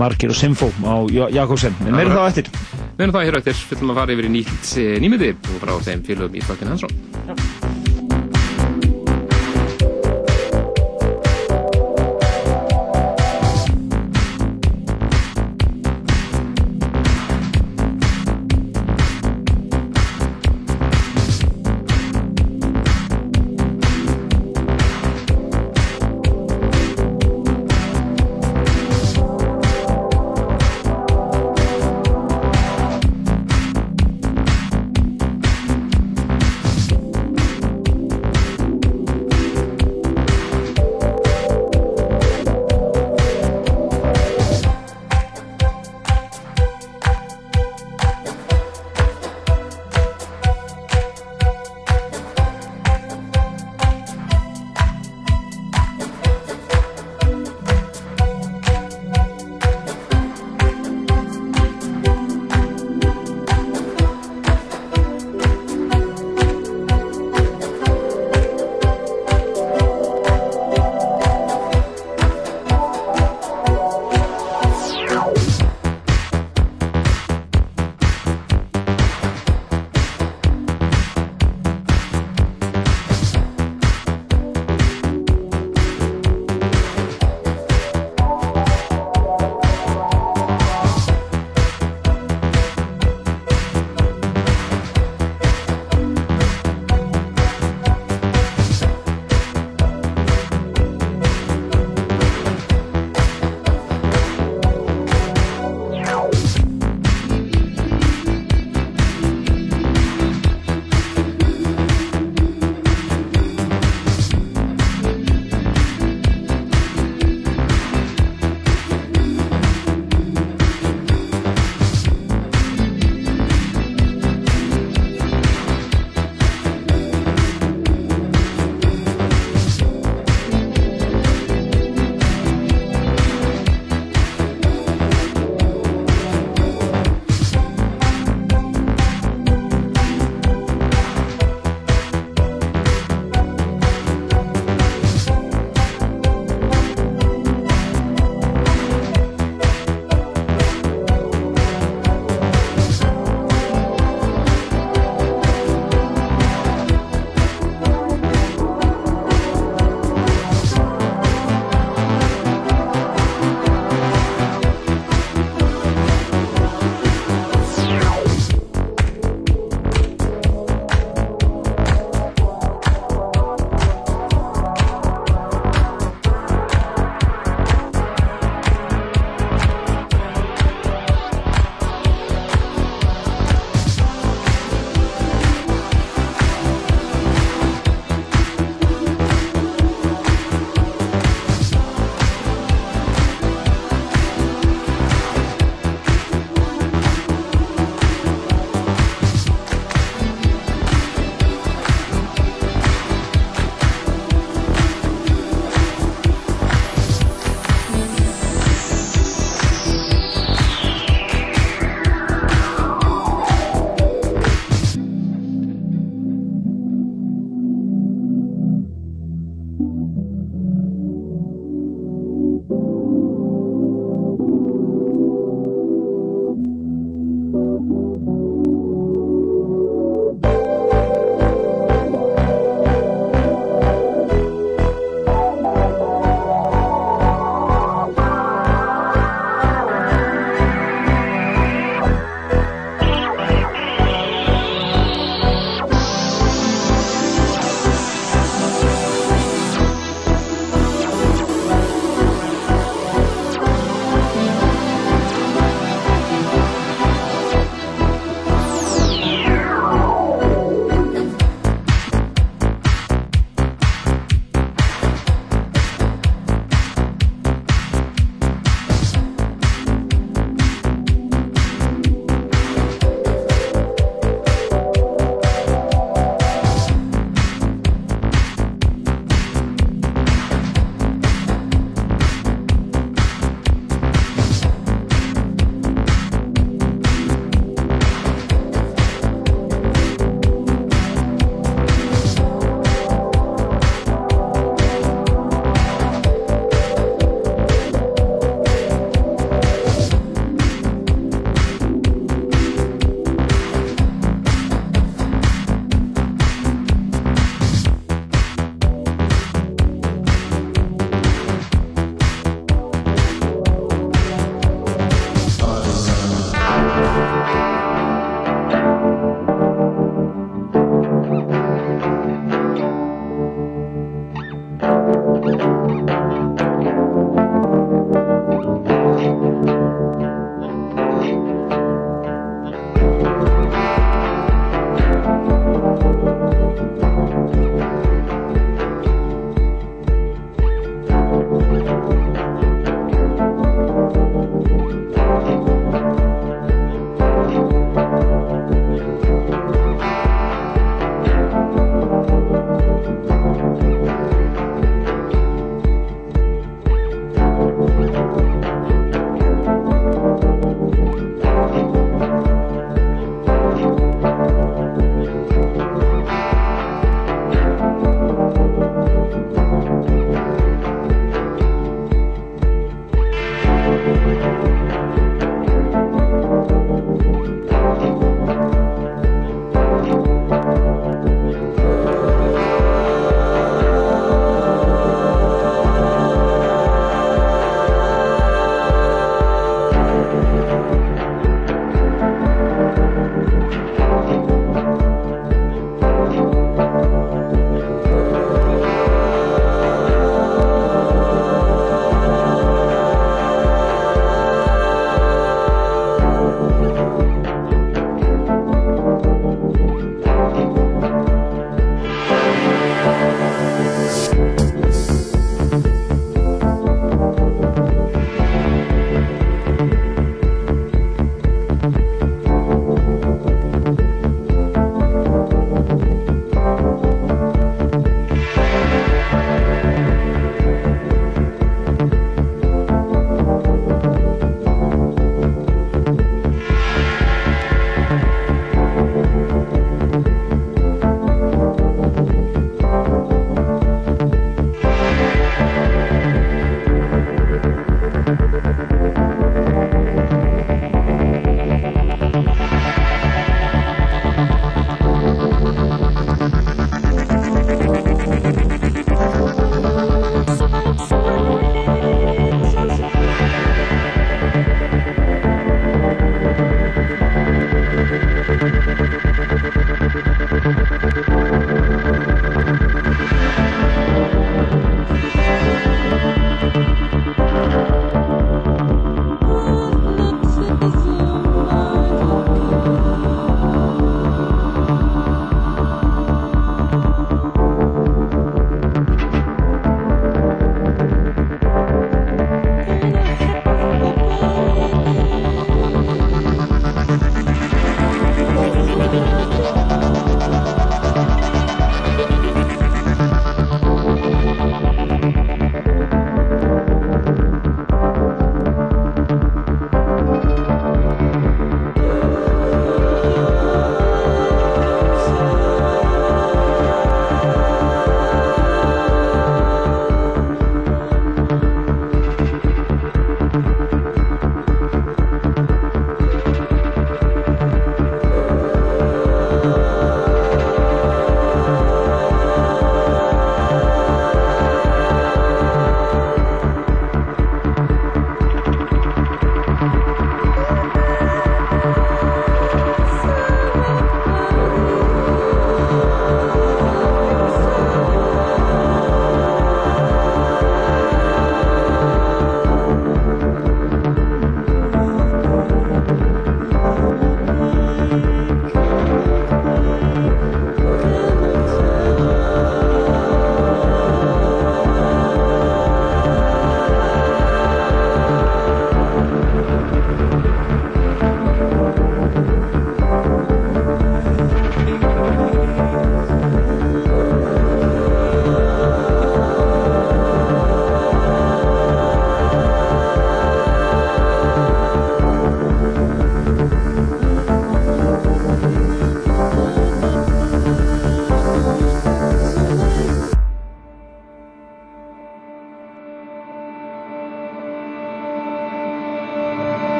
Margir 0.00 0.32
og 0.32 0.38
Simfó 0.38 0.70
á 0.88 0.94
Já- 1.12 1.28
Jakobsen. 1.42 1.74
En 1.86 1.96
meira 1.96 2.16
þá 2.16 2.22
eftir. 2.30 2.52
Við 2.96 3.06
erum 3.06 3.14
það 3.16 3.26
hér 3.28 3.36
á 3.36 3.40
eftir, 3.42 3.60
við 3.68 3.76
ætlum 3.78 3.92
að 3.92 4.00
fara 4.02 4.14
yfir 4.16 4.28
í 4.28 4.32
nýtt 4.38 4.72
eh, 4.80 4.96
nýmyndi 5.02 5.32
og 5.36 5.60
frá 5.64 5.72
þeim 5.88 6.04
félögum 6.06 6.36
í 6.40 6.44
Flokkin 6.46 6.72
Hansson. 6.72 6.98
Þetta 7.26 7.81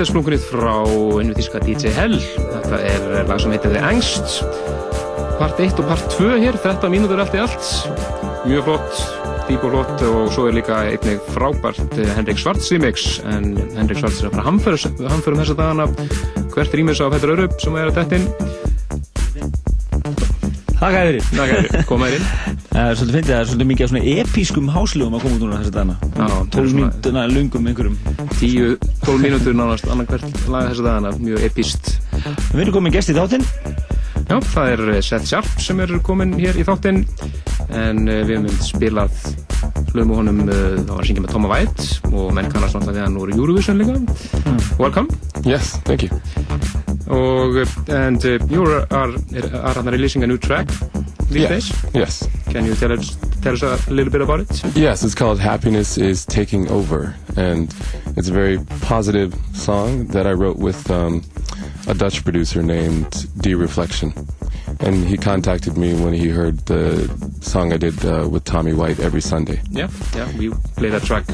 er 0.00 0.08
splunkunit 0.08 0.44
frá 0.48 0.76
einu 1.20 1.34
þíska 1.36 1.60
DJ 1.60 1.90
Hell. 1.92 2.14
Þetta 2.16 2.78
er 2.88 3.26
lag 3.28 3.40
sem 3.42 3.52
heitir 3.52 3.74
The 3.74 3.82
Angst. 3.84 4.38
Part 5.36 5.60
1 5.60 5.80
og 5.82 5.88
part 5.90 6.14
2 6.14 6.38
hér, 6.40 6.56
13 6.62 6.92
mínútur 6.92 7.20
allt 7.20 7.34
í 7.36 7.40
allt. 7.42 7.66
Mjög 8.46 8.64
flott, 8.68 9.02
dýp 9.48 9.66
og 9.66 9.74
flott 9.74 10.04
og 10.08 10.30
svo 10.32 10.46
er 10.48 10.56
líka 10.56 10.78
einnig 10.88 11.20
frábært 11.34 11.98
eh, 11.98 12.08
Henrik 12.16 12.40
Svarts 12.40 12.70
remix. 12.72 13.18
En 13.28 13.52
Henrik 13.76 14.00
Svarts 14.00 14.22
er 14.22 14.30
að 14.30 14.38
fara 14.38 14.46
hamförum, 14.46 15.02
hamförum 15.10 15.42
þessa 15.42 15.58
dagana. 15.58 15.88
Hvert 16.54 16.78
remix 16.80 17.02
á 17.04 17.12
Petter 17.12 17.34
Örup 17.34 17.58
sem 17.60 17.76
er 17.76 17.90
að 17.90 18.00
dettinn. 18.00 18.24
Takk 20.80 20.96
að 20.96 21.10
þér. 21.10 21.20
Takk 21.34 21.44
að 21.44 21.66
þér, 21.66 21.84
koma 21.90 22.08
þér 22.08 22.16
inn. 22.16 22.30
Það 22.70 22.86
er 22.88 23.02
svolítið 23.02 23.18
fyndið, 23.18 23.34
það 23.34 23.42
er 23.42 23.50
svolítið 23.50 23.70
mikið 23.74 23.84
af 23.84 23.92
svona 23.92 24.16
episkum 24.16 24.72
háslugum 24.78 25.18
að 25.18 25.26
koma 25.26 25.36
út 25.36 25.44
núna 25.44 25.60
þessa 25.60 25.76
dagana. 25.76 25.98
Já, 26.16 26.40
12 26.56 26.80
mínútuna 26.80 27.26
lungum 27.34 27.68
einhverjum. 27.68 28.00
10-12 29.10 29.22
mínútur 29.24 29.54
nánast 29.58 29.88
annar 29.90 30.06
hvert 30.06 30.42
lag 30.46 30.68
þessa 30.70 30.84
dagana, 30.86 31.10
mjög 31.18 31.42
epist. 31.48 31.88
Við 32.52 32.60
erum 32.62 32.74
komin 32.76 32.92
gæst 32.94 33.10
í 33.10 33.14
þáttinn. 33.16 33.42
Já, 34.30 34.36
það 34.52 34.68
er 34.70 34.82
eh, 34.92 35.00
Seth 35.02 35.26
Sharp 35.26 35.48
sem 35.58 35.80
er 35.82 35.96
komin 36.06 36.36
hér 36.38 36.58
í 36.60 36.62
þáttinn 36.66 37.00
en 37.74 38.04
uh, 38.06 38.20
við 38.28 38.36
hefum 38.36 38.62
spilað 38.62 39.16
hlugum 39.90 40.12
og 40.14 40.20
honum, 40.20 40.38
uh, 40.46 40.54
það 40.78 40.92
var 40.92 41.02
að 41.02 41.08
syngja 41.10 41.24
með 41.24 41.34
Toma 41.34 41.50
White 41.50 41.88
og 42.12 42.30
menn 42.36 42.52
kannast 42.52 42.78
náttúrulega 42.78 42.94
því 42.94 43.02
að 43.02 43.08
hann 43.08 43.18
voru 43.18 43.36
Eurovision 43.40 43.82
líka. 43.82 43.98
Mm. 44.44 44.62
Welcome. 44.78 45.18
Yes, 45.42 45.72
thank 45.88 46.06
you. 46.06 46.10
Og, 47.10 47.58
and 47.90 48.22
uh, 48.22 48.38
you 48.46 48.62
are, 48.62 48.86
are, 48.94 49.10
are 49.74 49.82
releasing 49.90 50.22
a 50.22 50.28
new 50.30 50.38
track 50.38 50.70
these 51.30 51.42
Yeah, 51.42 51.48
days. 51.48 51.72
Yes. 51.94 52.28
Can 52.50 52.66
you 52.66 52.74
tell 52.74 52.92
us, 52.92 53.16
tell 53.42 53.54
us 53.54 53.62
a 53.62 53.90
little 53.90 54.12
bit 54.12 54.20
about 54.20 54.40
it? 54.40 54.76
Yes, 54.76 55.02
it's 55.02 55.14
called 55.14 55.40
Happiness 55.40 55.98
is 55.98 56.24
Taking 56.26 56.68
Over. 56.70 57.14
And 57.36 57.72
it's 58.20 58.28
a 58.28 58.32
very 58.34 58.58
positive 58.82 59.34
song 59.54 60.06
that 60.08 60.26
I 60.26 60.32
wrote 60.32 60.58
with 60.58 60.90
um, 60.90 61.24
a 61.88 61.94
Dutch 61.94 62.22
producer 62.22 62.62
named 62.62 63.26
D 63.40 63.54
Reflection. 63.54 64.12
And 64.80 65.06
he 65.06 65.16
contacted 65.16 65.78
me 65.78 65.94
when 65.94 66.12
he 66.12 66.28
heard 66.28 66.58
the 66.66 67.08
song 67.40 67.72
I 67.72 67.78
did 67.78 68.04
uh, 68.04 68.28
with 68.30 68.44
Tommy 68.44 68.74
White 68.74 69.00
every 69.00 69.22
Sunday. 69.22 69.62
Yeah, 69.70 69.88
yeah, 70.14 70.30
we 70.36 70.50
played 70.76 70.92
that 70.92 71.02
track 71.02 71.24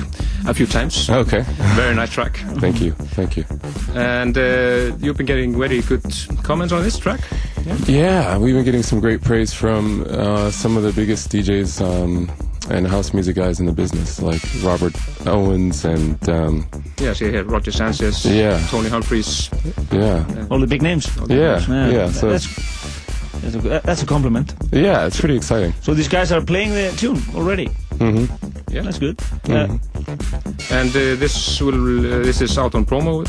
a 0.47 0.55
few 0.55 0.67
times. 0.67 1.11
Okay. 1.11 1.43
Very 1.75 1.95
nice 1.97 2.11
track. 2.11 2.37
Thank 2.61 2.81
you. 2.81 2.93
Thank 2.93 3.37
you. 3.37 3.45
And 3.95 4.39
uh, 4.39 4.97
you've 5.01 5.17
been 5.17 5.27
getting 5.27 5.59
very 5.59 5.83
good 5.83 6.05
comments 6.45 6.73
on 6.73 6.85
this 6.85 6.99
track. 7.01 7.21
Yeah. 7.65 7.77
Yeah, 7.87 8.39
we've 8.39 8.55
been 8.55 8.65
getting 8.65 8.85
some 8.85 9.01
great 9.01 9.23
praise 9.23 9.53
from 9.53 10.07
uh, 10.09 10.53
some 10.53 10.77
of 10.77 10.85
the 10.85 10.93
biggest 10.93 11.31
DJs 11.33 11.85
um, 11.85 12.31
and 12.71 12.87
house 12.87 13.15
music 13.15 13.37
guys 13.37 13.61
in 13.61 13.67
the 13.67 13.73
business, 13.73 14.21
like 14.21 14.43
Robert 14.63 14.95
Owens 15.27 15.85
and 15.85 16.29
um, 16.29 16.67
Yeah, 17.01 17.13
see 17.15 17.31
here, 17.31 17.45
Roger 17.45 17.73
Sanchez, 17.73 18.25
Yeah. 18.25 18.59
Tony 18.71 18.89
Humphries. 18.89 19.51
yeah, 19.93 20.25
All 20.51 20.59
the 20.61 20.67
big 20.67 20.83
names. 20.83 21.07
yeah, 21.29 21.61
yeah. 21.91 22.11
So 22.11 22.31
That's, 22.31 22.47
that's, 23.43 23.55
a, 23.55 23.81
that's 23.85 24.03
a 24.03 24.07
compliment. 24.07 24.55
yeah, 24.73 25.07
it's 25.07 25.21
pretty 25.21 25.37
exciting. 25.37 25.75
So 25.83 25.95
these 25.95 26.09
guys 26.09 26.33
are 26.33 26.41
playing 26.41 26.71
the 26.71 26.93
tune 26.97 27.21
already. 27.35 27.67
hmm 27.99 28.25
Yeah. 28.71 28.83
That's 28.83 28.99
good. 28.99 29.17
Mhm. 29.45 29.79
And 30.71 30.91
uh, 30.91 31.17
this 31.21 31.61
will 31.61 31.99
uh, 32.15 32.25
this 32.25 32.41
is 32.41 32.59
out 32.59 32.75
on 32.75 32.85
promo 32.85 33.25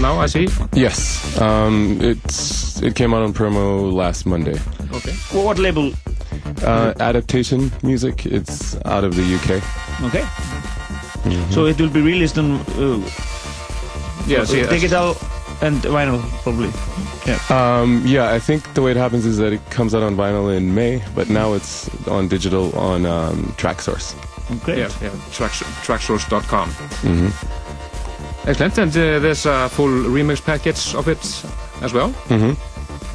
now, 0.00 0.20
I 0.24 0.26
see. 0.28 0.48
Yes, 0.74 1.38
um, 1.40 1.98
it's 2.00 2.82
it 2.82 2.94
came 2.94 3.14
out 3.16 3.22
on 3.22 3.32
promo 3.32 3.92
last 3.92 4.26
Monday. 4.26 4.58
Okay. 4.94 5.14
Well, 5.34 5.44
what 5.44 5.58
label? 5.58 5.92
Uh, 6.62 6.92
adaptation 7.00 7.70
music. 7.82 8.26
It's 8.26 8.76
out 8.84 9.04
of 9.04 9.14
the 9.16 9.22
UK. 9.36 9.62
Okay. 10.04 10.24
Mhm. 11.26 11.52
So 11.52 11.66
it 11.66 11.78
will 11.80 11.90
be 11.90 12.00
released 12.00 12.38
on 12.38 12.60
uh, 12.78 13.00
Yeah, 14.26 14.44
see, 14.44 14.62
uh, 14.62 14.70
digital 14.70 15.16
and 15.60 15.82
vinyl 15.82 16.20
probably. 16.42 16.70
Yeah. 17.26 17.38
Um, 17.50 18.02
yeah, 18.06 18.32
I 18.36 18.38
think 18.40 18.62
the 18.74 18.82
way 18.82 18.90
it 18.92 18.96
happens 18.96 19.24
is 19.26 19.36
that 19.38 19.52
it 19.52 19.60
comes 19.70 19.94
out 19.94 20.02
on 20.02 20.16
vinyl 20.16 20.54
in 20.56 20.74
May, 20.74 21.02
but 21.14 21.28
now 21.28 21.54
it's 21.54 21.88
on 22.08 22.28
digital 22.28 22.72
on 22.78 23.06
um, 23.06 23.54
TrackSource. 23.56 24.14
Great. 24.64 24.78
Yeah, 24.78 24.90
yeah. 25.02 25.10
Tracks, 25.32 25.62
tracksource.com. 25.86 26.68
hmm 27.02 27.28
Excellent. 28.48 28.78
And 28.78 28.90
uh, 28.96 29.18
there's 29.18 29.44
a 29.46 29.68
full 29.68 29.88
remix 29.88 30.40
package 30.44 30.94
of 30.94 31.08
it 31.08 31.18
as 31.82 31.92
well. 31.92 32.10
hmm 32.28 32.52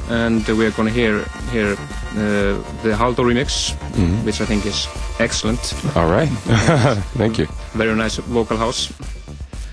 And 0.09 0.43
uh, 0.49 0.55
we're 0.55 0.71
going 0.71 0.89
to 0.89 0.93
hear 0.93 1.23
hear 1.51 1.71
uh, 1.71 2.59
the 2.83 2.91
Haldo 2.99 3.23
remix, 3.23 3.73
Mhm. 3.95 4.25
which 4.25 4.41
I 4.41 4.45
think 4.45 4.65
is 4.65 4.87
excellent. 5.19 5.73
All 5.95 6.09
right. 6.09 6.29
Thank 7.17 7.37
you. 7.37 7.47
Very 7.73 7.95
nice 7.95 8.17
vocal 8.17 8.57
house. 8.57 8.91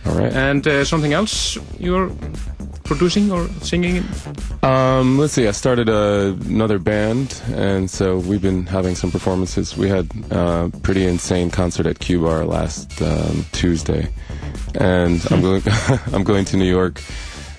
All 0.07 0.15
right. 0.19 0.33
And 0.33 0.67
uh, 0.67 0.85
something 0.85 1.13
else 1.13 1.59
you're 1.79 2.11
producing 2.85 3.31
or 3.31 3.47
singing? 3.61 4.03
Um, 4.63 5.19
let's 5.19 5.35
see. 5.35 5.47
I 5.47 5.51
started 5.53 5.89
a, 5.89 6.37
another 6.47 6.79
band, 6.79 7.41
and 7.53 7.91
so 7.91 8.19
we've 8.19 8.41
been 8.41 8.65
having 8.67 8.95
some 8.95 9.11
performances. 9.11 9.77
We 9.77 9.89
had 9.89 10.09
a 10.31 10.71
pretty 10.83 11.05
insane 11.07 11.51
concert 11.51 11.87
at 11.87 11.99
Q 11.99 12.23
Bar 12.23 12.45
last 12.47 13.01
um, 13.03 13.45
Tuesday, 13.53 14.09
and 14.75 15.21
I'm 15.31 15.43
going. 15.43 15.63
I'm 16.15 16.25
going 16.25 16.45
to 16.47 16.57
New 16.57 16.65
York 16.71 17.03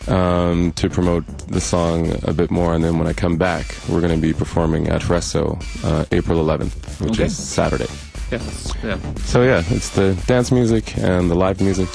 um, 0.08 0.72
to 0.74 0.90
promote 0.90 1.28
the 1.50 1.62
song 1.62 2.12
a 2.24 2.34
bit 2.34 2.50
more, 2.50 2.74
and 2.74 2.84
then 2.84 2.98
when 2.98 3.08
I 3.08 3.14
come 3.14 3.38
back, 3.38 3.76
we're 3.88 4.02
going 4.02 4.16
to 4.16 4.22
be 4.22 4.34
performing 4.34 4.88
at 4.88 5.04
Fresso 5.04 5.60
uh, 5.84 6.06
April 6.12 6.44
11th, 6.44 7.02
which 7.02 7.12
Okay. 7.14 7.26
is 7.26 7.38
Saturday. 7.38 7.88
Yeah, 8.32 8.38
that's- 8.38 8.74
yeah. 8.84 8.98
So 9.26 9.44
yeah, 9.44 9.64
it's 9.70 9.90
the 9.90 10.14
dance 10.28 10.52
music 10.52 10.98
and 10.98 11.30
the 11.30 11.36
live 11.36 11.62
music. 11.62 11.90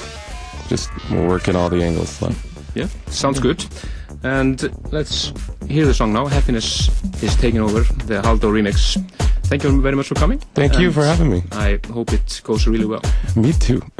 Just 0.67 0.89
we're 1.11 1.27
working 1.27 1.55
all 1.55 1.69
the 1.69 1.83
angles. 1.83 2.09
So. 2.09 2.31
Yeah, 2.75 2.87
sounds 3.07 3.39
good. 3.39 3.65
And 4.23 4.69
let's 4.91 5.31
hear 5.67 5.85
the 5.85 5.93
song 5.93 6.11
now. 6.13 6.25
Happiness 6.25 6.89
is 7.21 7.35
taking 7.35 7.61
over 7.61 7.81
the 8.05 8.21
Haldo 8.21 8.49
remix. 8.51 8.97
Thank 9.43 9.63
you 9.63 9.81
very 9.81 9.95
much 9.95 10.07
for 10.07 10.15
coming. 10.15 10.39
Thank 10.55 10.79
you 10.79 10.87
And 10.87 10.95
for 10.95 11.05
having 11.05 11.29
me. 11.29 11.43
I 11.51 11.79
hope 11.93 12.11
it 12.13 12.41
goes 12.43 12.65
really 12.67 12.85
well. 12.85 13.01
Me 13.35 13.53
too. 13.53 13.81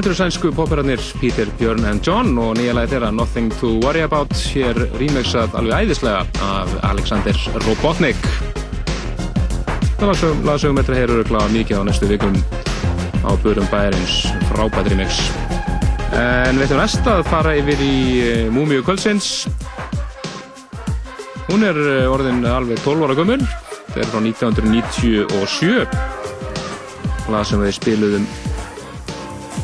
Þetta 0.00 0.08
eru 0.08 0.16
sænsku 0.16 0.48
popperarnir 0.56 1.00
Peter, 1.20 1.44
Björn 1.60 1.84
and 1.84 2.00
John 2.00 2.38
og 2.40 2.54
nýja 2.56 2.72
lagi 2.72 2.94
þeirra 2.94 3.10
Nothing 3.12 3.50
to 3.60 3.74
Worry 3.82 4.00
About 4.00 4.32
hér 4.48 4.78
remixað 4.96 5.52
alveg 5.60 5.84
æðislega 5.84 6.22
af 6.40 6.72
Alexander 6.88 7.36
Robotnik. 7.66 8.16
Það 10.00 10.24
lagsögum 10.48 10.80
þetta 10.80 10.96
hér 10.96 11.12
eru 11.18 11.26
kláða 11.28 11.52
mikið 11.52 11.84
á 11.84 11.84
næstu 11.84 12.08
vikum 12.08 12.32
á 13.28 13.36
Börum 13.44 13.68
Bæjarins 13.68 14.24
frábært 14.48 14.88
remix. 14.88 15.20
En 16.16 16.56
við 16.56 16.64
ætlum 16.70 16.80
næst 16.80 17.04
að 17.04 17.20
fara 17.28 17.52
yfir 17.60 17.76
í 17.84 18.24
eh, 18.24 18.48
Múmiu 18.48 18.80
Kvöldsins. 18.80 19.44
Hún 21.50 21.60
er 21.68 21.76
eh, 21.76 22.08
orðin 22.08 22.40
alveg 22.48 22.80
12 22.88 23.04
ára 23.04 23.20
gömul. 23.20 23.44
Þetta 23.90 24.00
er 24.00 24.08
frá 24.14 24.20
1997 24.24 25.92
lag 27.28 27.44
sem 27.44 27.60
við 27.60 27.76
spiluðum 27.76 28.24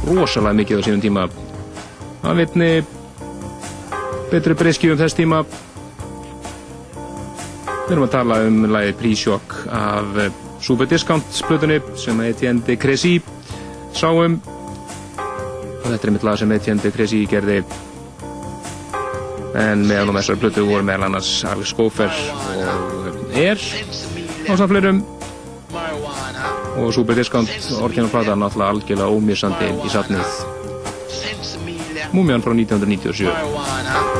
rosalega 0.06 0.56
mikið 0.60 0.80
á 0.80 0.82
sínum 0.86 1.02
tíma. 1.02 1.26
Að 2.26 2.42
vitni 2.42 2.70
betri 4.30 4.56
breyski 4.58 4.90
um 4.92 4.98
þess 4.98 5.18
tíma. 5.18 5.42
Við 7.86 7.94
erum 7.94 8.06
að 8.06 8.14
tala 8.16 8.40
um 8.46 8.64
lagi 8.70 8.94
Prísjokk 8.98 9.56
af 9.70 10.20
eh, 10.24 10.30
Super 10.62 10.88
Discount 10.90 11.26
splutunni 11.30 11.78
sem 11.98 12.20
Etienne 12.26 12.64
de 12.66 12.74
Crécy 12.80 13.20
sáum 13.94 14.40
og 15.86 15.92
þetta 15.92 16.08
er 16.08 16.14
mitt 16.16 16.26
lag 16.26 16.38
sem 16.40 16.54
Etienne 16.56 16.82
de 16.82 16.90
Crécy 16.94 17.22
gerði. 17.30 17.60
En 19.56 19.86
meðan 19.86 20.10
á 20.12 20.18
þessar 20.18 20.40
plötu 20.42 20.66
voru 20.66 20.84
meðal 20.84 21.06
annars 21.06 21.30
Alex 21.48 21.72
Gofer 21.78 22.10
og 22.10 23.36
Er 23.36 23.60
á 24.48 24.52
samfleirum 24.56 25.04
og 26.76 26.92
Super 26.94 27.14
Discount 27.18 27.48
orginalplata 27.82 28.36
náttúrulega 28.36 28.70
algjörlega 28.74 29.12
ómissandi 29.16 29.72
í 29.86 29.92
satnið 29.92 30.28
Múmian 32.12 32.44
frá 32.44 32.52
1997 32.54 34.15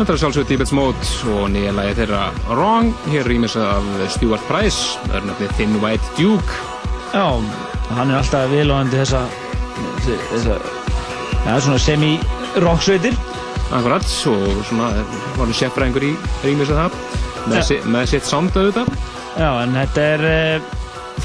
Þetta 0.00 0.14
er 0.14 0.20
sjálfsögur 0.22 0.46
Deepest 0.48 0.72
Mode 0.72 1.08
og 1.28 1.50
nýja 1.52 1.74
lagi 1.76 1.90
þeirra 1.98 2.20
Wrong, 2.46 2.86
hér 3.12 3.26
rýmis 3.28 3.52
af 3.60 3.84
Stuart 4.14 4.46
Price, 4.48 4.96
örnöfnið 5.12 5.52
Thin 5.58 5.74
White 5.82 6.14
Duke. 6.16 6.56
Já, 7.12 7.26
hann 7.98 8.08
er 8.08 8.16
alltaf 8.22 8.48
viðlóðandi 8.48 8.96
þessa, 8.96 9.20
þessa, 10.06 10.56
ja, 11.44 11.58
svona 11.60 11.76
semi-rocksveitir. 11.84 13.20
Akkurat, 13.76 14.08
og 14.32 14.64
svona 14.70 14.88
var 15.36 15.44
hann 15.44 15.52
sérfræðingur 15.60 16.08
í 16.08 16.14
rýmis 16.46 16.72
af 16.72 16.80
það, 16.80 16.98
með, 17.52 17.62
si, 17.68 17.80
með 17.92 18.10
sitt 18.14 18.32
sound 18.32 18.56
auðvitað. 18.56 18.88
Já, 19.36 19.50
en 19.66 19.76
þetta 19.82 20.10
er 20.16 20.28
uh, 20.30 20.74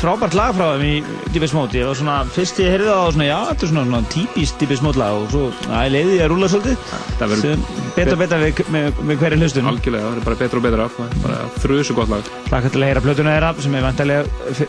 frábært 0.04 0.36
lag 0.36 0.52
frá 0.60 0.74
þeim 0.76 0.88
í 0.90 0.96
Deepest 1.32 1.56
Mode. 1.56 1.80
Ég 1.80 1.88
var 1.88 2.04
svona, 2.04 2.22
fyrst 2.28 2.60
ég 2.60 2.76
heyrði 2.76 2.92
það 2.92 3.08
og 3.08 3.16
svona, 3.16 3.32
já, 3.32 3.38
þetta 3.54 3.70
er 3.70 3.72
svona, 3.78 3.88
svona 3.94 4.16
típist 4.20 4.60
Deepest 4.60 4.84
Mode 4.84 5.00
lag 5.00 5.24
og 5.24 5.32
svo, 5.32 5.48
að 5.72 5.88
ég 5.88 5.96
leiði 5.96 6.20
ég 6.20 6.28
að 6.28 6.34
rúla 6.36 6.52
svolítið. 6.52 7.85
Það 7.96 8.02
betra 8.04 8.16
og 8.16 8.20
betra 8.20 8.38
við, 8.42 8.58
með, 8.74 8.98
með 9.08 9.22
hverju 9.22 9.38
hlustun. 9.40 9.68
Algjörlega, 9.72 10.08
það 10.10 10.18
er 10.20 10.26
bara 10.26 10.38
betra 10.42 10.60
og 10.60 10.64
betra, 10.66 10.88
bara 11.24 11.36
þrjusu 11.64 11.94
gott 11.96 12.10
lag. 12.12 12.32
Hlaka 12.50 12.72
til 12.74 12.82
að 12.82 12.90
heyra 12.90 13.04
plötuna 13.06 13.36
þeirra 13.38 13.52
sem 13.64 13.78
er 13.78 13.86
vantarlega 13.86 14.66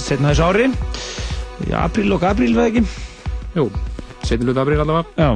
setna 0.00 0.30
þessu 0.30 0.46
ári. 0.46 0.68
Í 1.68 1.74
apríl 1.76 2.14
og 2.16 2.24
apríl, 2.24 2.54
veð 2.56 2.70
ekki? 2.70 2.84
Jú, 3.58 3.66
setjum 4.24 4.48
hluta 4.48 4.64
apríl 4.64 4.80
allavega. 4.80 5.12
Já. 5.20 5.28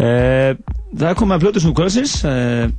Uh, 0.00 0.80
það 0.96 1.06
er 1.10 1.20
komið 1.20 1.36
að 1.36 1.44
plötu 1.44 1.64
snú 1.66 1.74
kvöldsins. 1.76 2.16
Uh, 2.24 2.72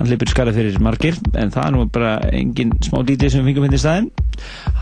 hann 0.00 0.08
hlipir 0.08 0.32
skarað 0.32 0.62
fyrir 0.62 0.80
margir, 0.84 1.20
en 1.36 1.52
það 1.52 1.68
er 1.68 1.76
nú 1.76 1.84
bara 1.92 2.16
engin 2.32 2.72
smá 2.84 3.02
DJ 3.04 3.28
sem 3.28 3.44
við 3.44 3.52
fengum 3.52 3.68
hérna 3.68 3.76
í 3.76 3.84
staðinn. 3.84 4.10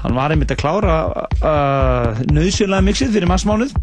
Hann 0.04 0.18
var 0.22 0.34
einmitt 0.34 0.54
að 0.54 0.62
klára 0.62 1.00
uh, 1.42 2.22
nöðsjölaða 2.30 2.86
mixið 2.92 3.16
fyrir 3.18 3.34
massmánuð. 3.34 3.74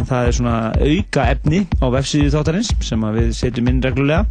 Það 0.00 0.26
er 0.26 0.36
svona 0.38 0.56
auka 0.74 1.26
efni 1.32 1.62
á 1.78 1.86
vefsíðu 1.94 2.32
þáttarins 2.34 2.72
sem 2.84 3.06
við 3.14 3.30
setjum 3.38 3.70
inn 3.70 3.82
reglulega. 3.84 4.26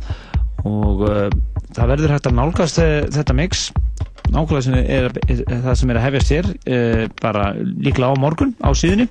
Og 0.68 1.03
uh, 1.07 1.28
það 1.76 1.91
verður 1.95 2.16
hægt 2.16 2.30
að 2.30 2.38
nálgast 2.39 2.82
þetta 3.16 3.38
mix. 3.38 3.66
Nákvæmlega 4.34 4.66
sem 4.66 4.78
er, 4.80 5.09
er, 5.28 5.41
er 5.43 5.66
það 5.66 5.76
sem 5.80 5.91
er 5.91 5.99
að 5.99 6.05
hefjast 6.07 6.34
hér 6.34 6.51
uh, 6.53 7.03
bara 7.22 7.49
líklega 7.59 8.16
á 8.16 8.22
morgun 8.24 8.55
á 8.64 8.70
síðunni. 8.76 9.09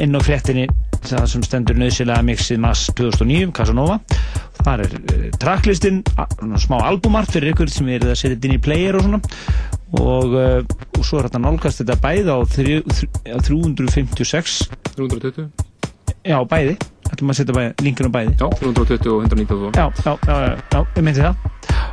Inn 0.00 0.16
á 0.16 0.20
fréttinni 0.24 0.68
það 1.06 1.26
sem 1.32 1.44
stendur 1.46 1.78
nöðsilega 1.80 2.24
mixið 2.26 2.60
mass 2.62 2.90
2009 2.98 3.52
Casanova. 3.56 3.98
Þar 4.62 4.84
er 4.84 4.96
uh, 5.00 5.26
tracklistinn 5.42 6.02
smá 6.62 6.78
albumart 6.82 7.32
fyrir 7.32 7.52
ykkur 7.54 7.72
sem 7.72 7.90
er 7.92 8.06
að 8.06 8.18
setja 8.20 8.38
inn 8.38 8.56
í 8.58 8.62
player 8.62 8.98
og 8.98 9.06
svona. 9.06 9.22
Og, 10.00 10.36
uh, 10.38 10.86
og 10.96 11.02
svo 11.04 11.20
er 11.20 11.28
þetta 11.28 11.42
nálgast 11.42 11.82
þetta 11.82 11.98
bæði 12.00 12.32
á, 12.32 12.38
þrjú, 12.54 12.78
þrjú, 12.88 13.10
á 13.28 13.38
356 13.44 14.62
320 14.94 15.50
já 16.22 16.38
bæði. 16.48 16.76
Ætlum 17.12 17.32
að 17.32 17.40
setja 17.40 17.66
linkur 17.82 18.08
á 18.08 18.12
bæði. 18.14 18.36
Já, 18.38 18.46
320 18.62 19.10
og 19.12 19.26
192. 19.26 19.72
já, 19.76 19.86
já, 20.06 20.14
já, 20.28 20.36
já, 20.46 20.54
já 20.72 20.80
ég 20.96 21.04
meinti 21.04 21.26
það. 21.26 21.34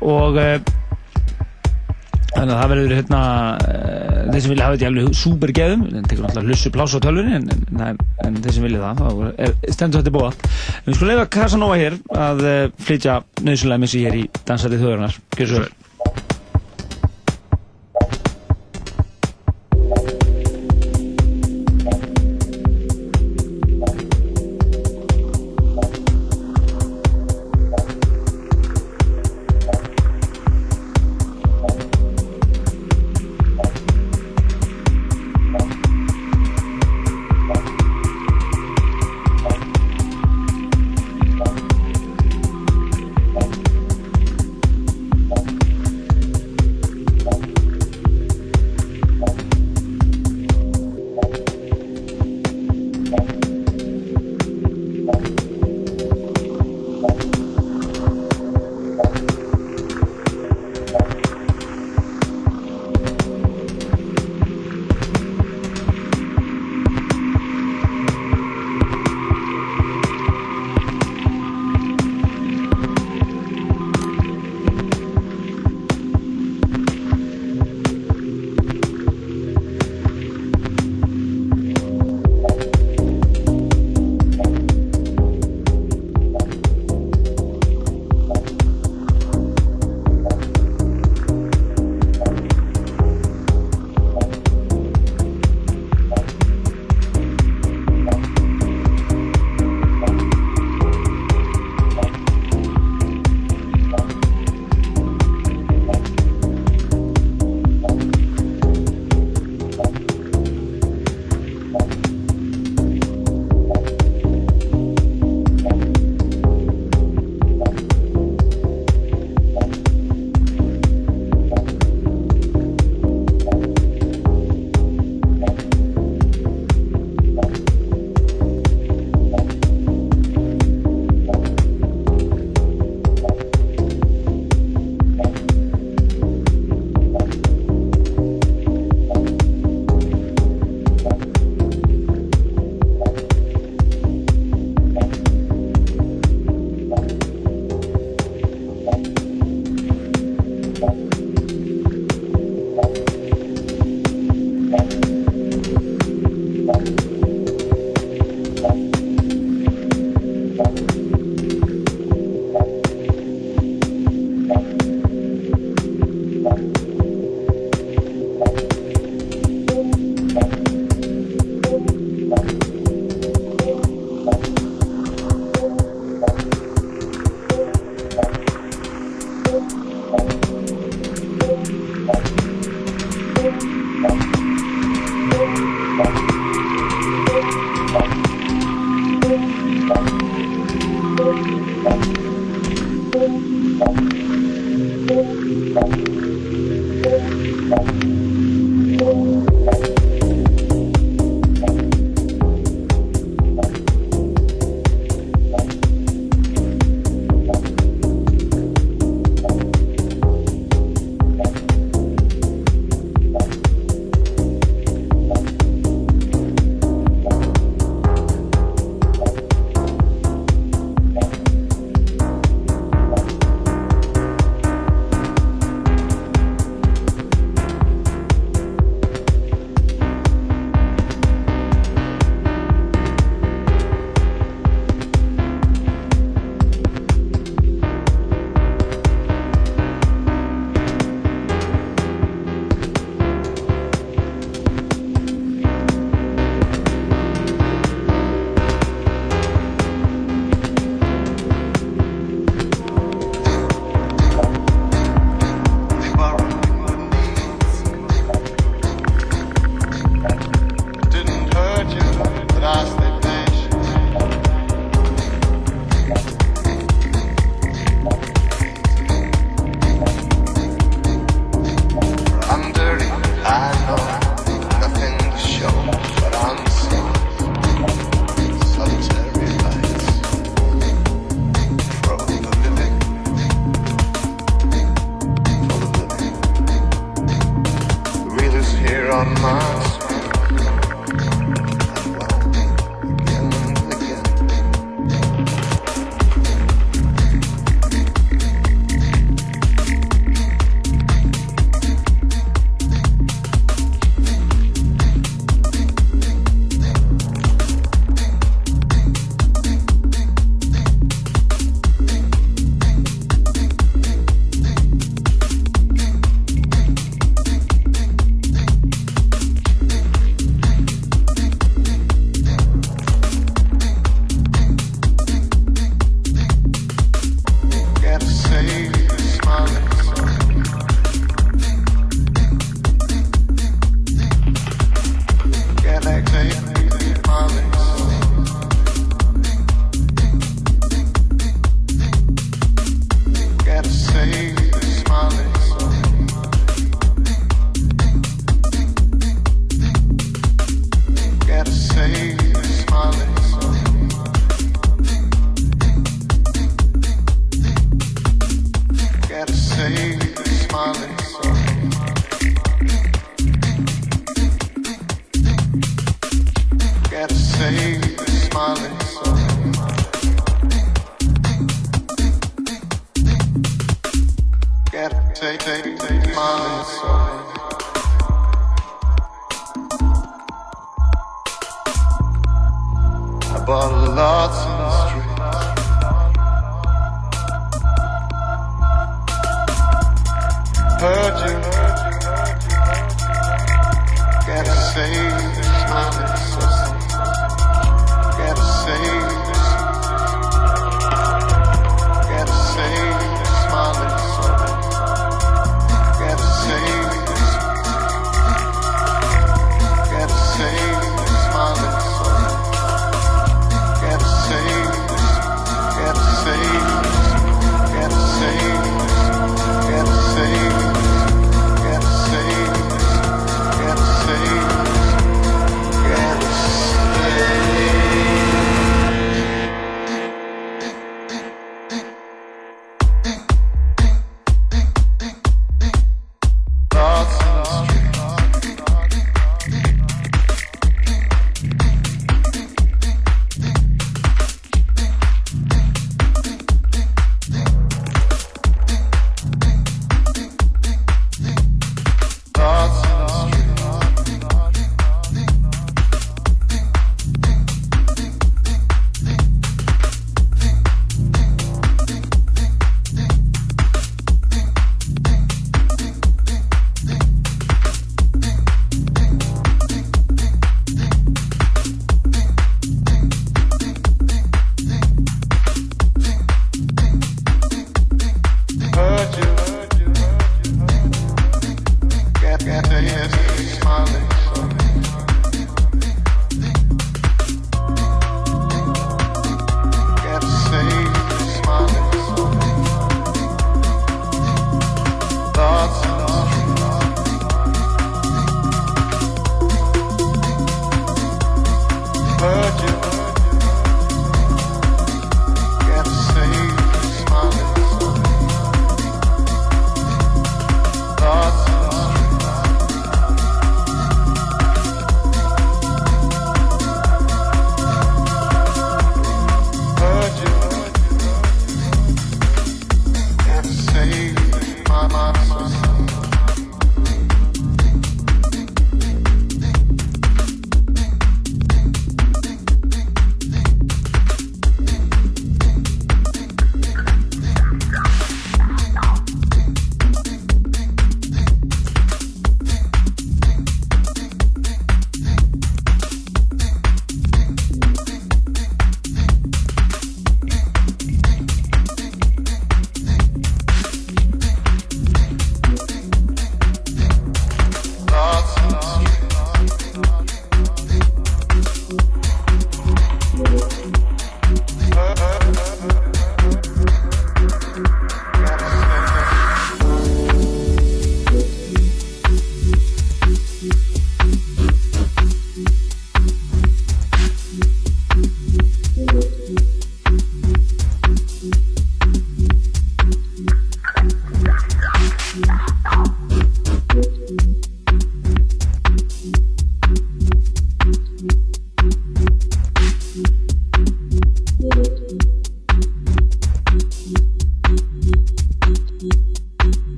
Og 0.00 0.38
uh, 0.40 0.81
þannig 2.32 2.54
að 2.54 2.60
það 2.60 2.72
verður 2.72 2.94
hérna 2.98 3.20
uh, 3.56 4.22
þeir 4.32 4.44
sem 4.44 4.52
vilja 4.52 4.66
hafa 4.66 4.76
þetta 4.76 4.86
í 4.86 4.88
alveg 4.90 5.18
súpergeðum 5.20 5.84
en 5.88 6.08
tekur 6.08 6.24
náttúrulega 6.26 6.48
hlussu 6.48 6.72
pláss 6.74 6.96
á 6.96 7.00
tölvunni 7.04 7.36
en, 7.38 7.46
en, 7.76 8.02
en, 8.26 8.40
þeir 8.40 8.56
sem 8.56 8.66
vilja 8.68 8.94
það, 9.00 9.22
er, 9.36 9.54
stendur 9.76 10.02
þetta 10.02 10.16
bóða 10.16 10.32
en 10.32 10.88
við 10.88 10.98
skulum 10.98 11.12
leifa 11.12 11.28
Casanova 11.36 11.78
hér 11.80 12.00
að 12.16 12.44
uh, 12.46 12.64
flytja 12.88 13.20
nöðsynlega 13.42 13.84
missi 13.84 14.04
hér 14.06 14.18
í 14.22 14.26
Dansarið 14.48 14.84
þjóðurnar 14.86 15.20
Gjör 15.36 15.52
svo 15.52 15.64
vel 15.64 15.81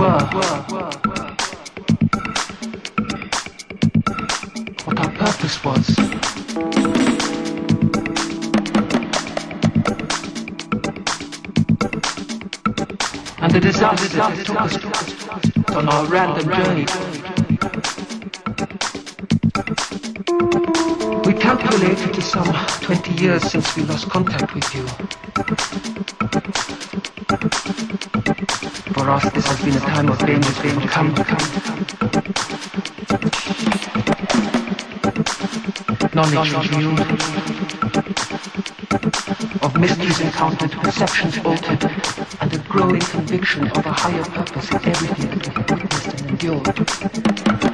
We 0.00 0.06
calculate 21.34 22.00
it 22.00 22.16
is 22.16 22.24
some 22.24 22.50
20 22.80 23.22
years 23.22 23.42
since 23.42 23.76
we 23.76 23.82
lost 23.82 24.08
contact 24.08 24.54
with 24.54 24.74
you. 24.74 26.09
This 29.40 29.48
has 29.48 29.64
been 29.64 29.76
a 29.76 29.80
time 29.80 30.08
of 30.10 30.18
danger, 30.18 30.52
danger, 30.62 30.86
come, 30.86 31.14
come. 31.14 31.38
Knowledge 36.14 36.52
reviewed, 36.52 37.00
of 39.62 39.80
mysteries 39.80 40.20
encountered, 40.20 40.72
perceptions 40.72 41.38
altered, 41.38 41.90
and 42.40 42.52
a 42.52 42.58
growing 42.68 43.00
conviction 43.00 43.66
of 43.68 43.86
a 43.86 43.92
higher 43.92 44.24
purpose 44.24 44.70
in 44.72 44.84
everything 44.84 45.38
that 45.38 45.56
we 45.56 45.74
witnessed 45.74 46.20
and 46.20 46.30
endured. 46.30 47.69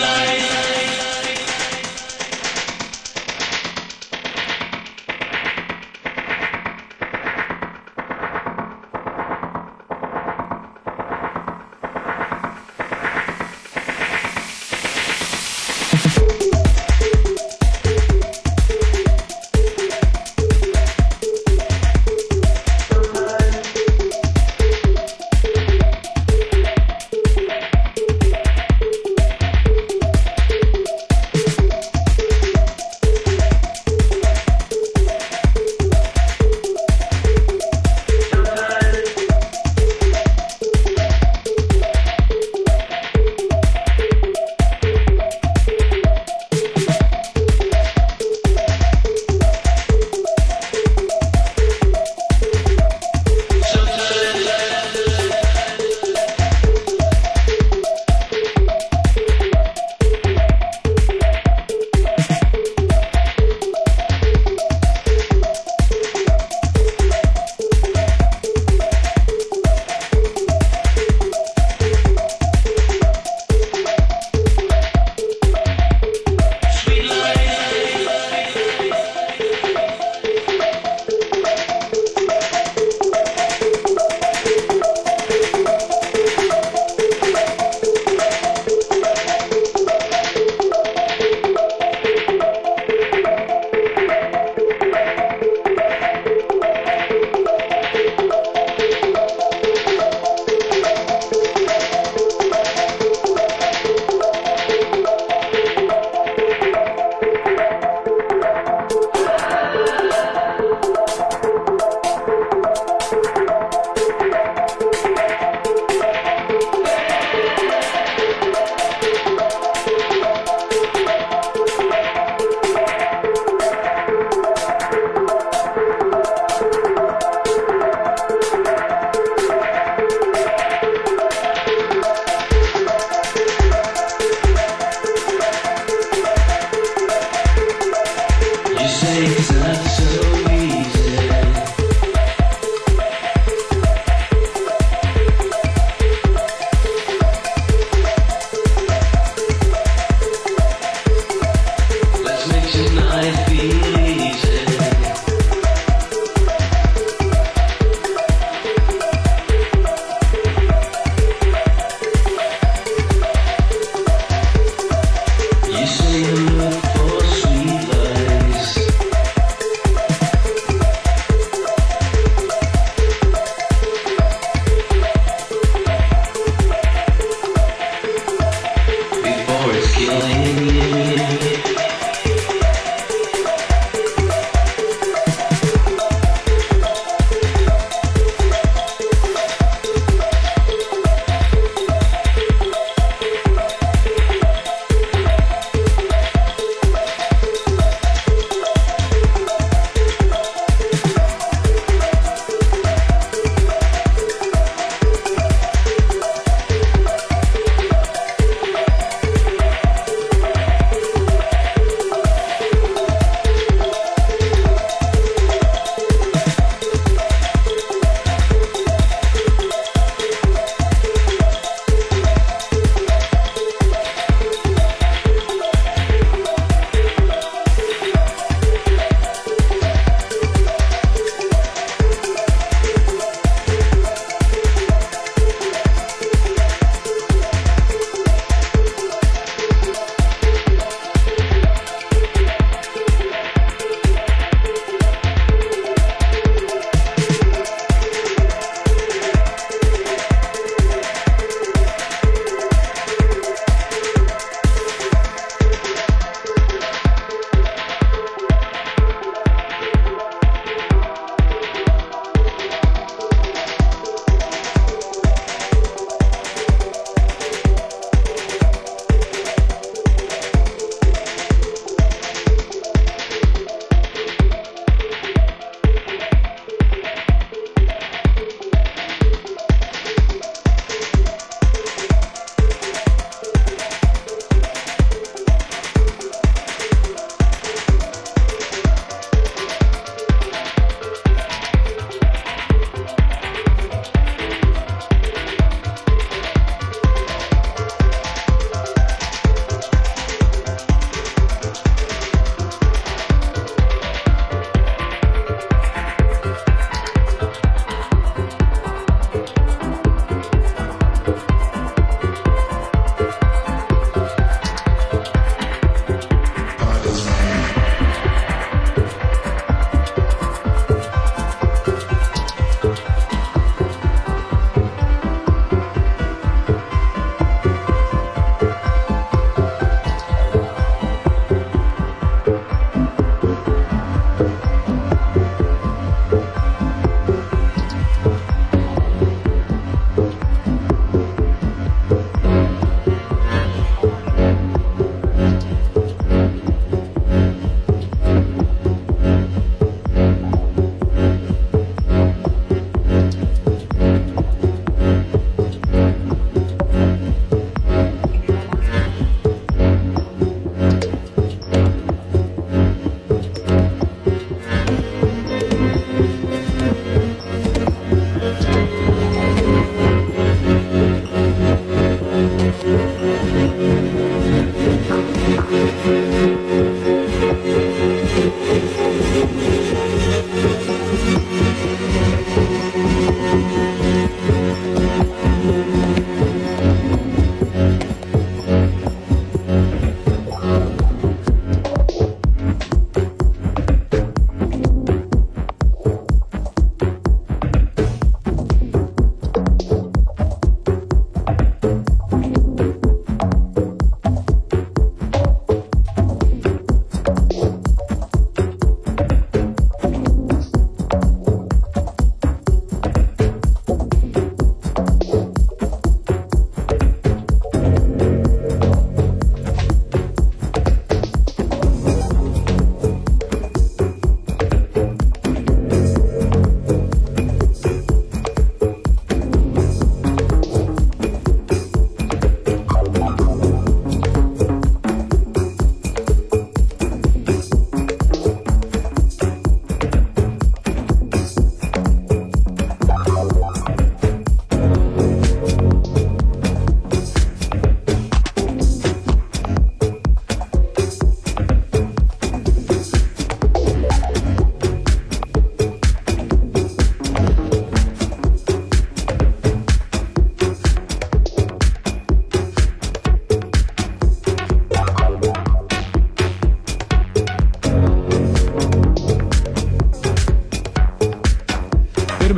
life. 0.00 0.29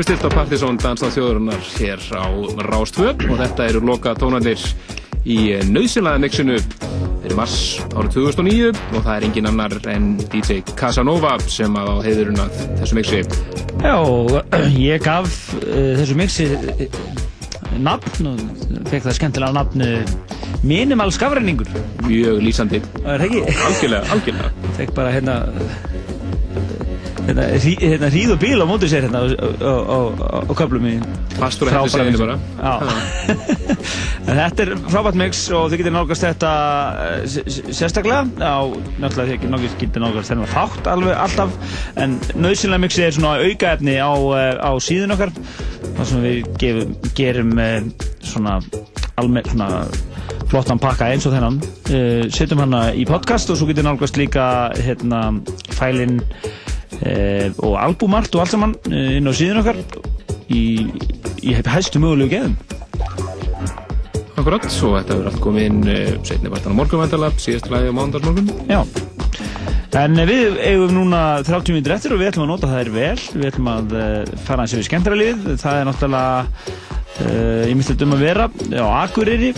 Er 0.03 0.17
stilt 0.17 0.25
á 0.27 0.35
Partizón 0.35 0.79
Danstáð 0.83 1.13
þjóðurinnar 1.15 1.67
hér 1.77 2.01
á 2.19 2.27
Rástvö 2.67 3.13
og 3.29 3.37
þetta 3.39 3.67
eru 3.71 3.83
loka 3.87 4.15
tónandir 4.19 4.59
í 5.23 5.37
nöðsynlega 5.69 6.19
mixinu 6.25 6.57
fyrir 7.23 7.37
mars 7.39 7.55
árið 7.95 8.17
2009 8.17 8.73
og 8.73 8.97
það 8.97 9.13
er 9.13 9.27
engin 9.29 9.51
annar 9.53 9.77
en 9.93 10.09
DJ 10.33 10.65
Casanova 10.75 11.37
sem 11.47 11.79
á 11.79 12.03
heiðurinn 12.03 12.43
að 12.43 12.59
þessu 12.81 12.99
mixi. 12.99 13.23
Já, 13.85 13.95
ég 14.75 15.07
gaf 15.07 15.39
uh, 15.61 15.95
þessu 16.01 16.19
mixi 16.19 16.49
uh, 16.51 16.85
nafn 17.79 18.33
og 18.33 18.43
fekk 18.91 19.07
það 19.07 19.19
skemmtilega 19.21 19.59
nafn 19.61 19.87
uh, 19.87 20.17
Minimal 20.67 21.11
skafræningur 21.15 21.71
Mjög 22.09 22.43
lýsandi. 22.43 22.83
Það 22.99 23.15
er 23.15 23.29
ekki? 23.29 23.47
Algjörlega, 23.69 24.05
algjörlega. 24.17 24.73
Fekk 24.81 24.97
bara 24.99 25.15
hérna 25.15 25.39
hérna, 27.33 27.49
hrí, 27.57 27.73
hérna 27.81 28.11
hríð 28.13 28.35
og 28.35 28.41
bíl 28.43 28.63
á 28.63 28.67
móti 28.69 28.89
sér 28.91 29.07
hérna 29.09 29.25
á, 29.25 30.53
köflum 30.53 30.87
í 30.89 30.95
Fastur 31.39 31.71
að 31.71 31.79
hendur 31.79 31.95
seginu 31.95 32.21
bara? 32.21 32.37
Þetta 34.29 34.65
er 34.65 34.73
frábært 34.87 35.19
mix 35.19 35.41
og 35.51 35.71
þið 35.73 35.83
getur 35.83 35.95
nálgast 35.97 36.25
þetta 36.25 36.53
eh, 37.09 37.49
sérstaklega. 37.75 38.23
Á, 38.39 38.63
náttúrulega 39.03 39.33
þið 39.33 39.43
getur 39.43 39.81
getur 39.81 40.05
nálgast 40.05 40.33
þennan 40.33 40.53
þátt 40.53 40.91
alveg 40.93 41.19
alltaf. 41.25 41.57
En 42.01 42.17
nöðsynlega 42.37 42.85
mixi 42.85 43.05
er 43.07 43.17
svona 43.17 43.35
aukaefni 43.43 43.99
á, 43.99 44.13
eh, 44.39 44.55
á 44.63 44.71
síðun 44.79 45.17
okkar. 45.17 45.35
Þar 45.99 46.09
sem 46.13 46.25
við 46.25 46.55
gefum, 46.63 46.97
gerum 47.19 47.53
eh, 47.59 47.81
svona 48.23 48.61
almenn 49.21 49.51
svona 49.51 49.83
flottan 50.53 50.81
pakka 50.81 51.09
eins 51.09 51.25
og 51.29 51.33
þennan. 51.33 51.59
Uh, 51.89 52.27
setjum 52.33 52.61
hana 52.61 52.83
í 52.97 53.07
podcast 53.09 53.51
og 53.53 53.57
svo 53.59 53.69
getur 53.71 53.87
nálgast 53.87 54.19
líka 54.21 54.45
hérna 54.77 55.25
fælinn 55.73 56.21
og 57.63 57.77
albumart 57.81 58.35
og 58.35 58.45
allt 58.45 58.55
saman 58.55 58.75
uh, 58.91 59.17
inn 59.19 59.29
á 59.29 59.33
síðun 59.35 59.63
okkar 59.63 59.81
í, 60.53 60.63
í 61.43 61.55
hæstu 61.57 62.03
mögulegu 62.03 62.37
geðum. 62.37 62.57
Akkurat, 64.41 64.67
svo 64.73 64.95
þetta 64.97 65.17
verður 65.19 65.31
allt 65.31 65.43
komið 65.45 65.69
inn 65.69 65.81
uh, 65.87 66.15
setni 66.27 66.53
partan 66.53 66.75
á 66.75 66.79
morgun 66.79 67.03
vantarlega, 67.05 67.43
síðast 67.43 67.71
lagi 67.73 67.93
á 67.93 67.99
mándagsmorgun 67.99 68.53
Já. 68.71 68.83
En 69.93 70.17
eh, 70.17 70.25
við 70.25 70.55
eigum 70.65 70.95
núna 70.97 71.21
30 71.45 71.77
minnir 71.77 71.93
eftir 71.99 72.15
og 72.15 72.23
við 72.23 72.31
ætlum 72.31 72.47
að 72.47 72.53
nota 72.55 72.71
þær 72.71 72.91
vel. 72.95 73.19
Við 73.37 73.49
ætlum 73.51 73.69
að 73.69 73.91
fara 74.47 74.65
eins 74.65 74.73
og 74.73 74.81
við 74.81 74.89
skemmtaralið 74.89 75.43
það 75.61 75.81
er 75.81 75.89
náttúrulega 75.91 76.47
uh, 76.49 77.65
ég 77.69 77.77
myndi 77.77 78.07
um 78.07 78.17
að 78.17 78.25
vera 78.25 78.49
á 78.81 78.87
Akureyri. 79.03 79.53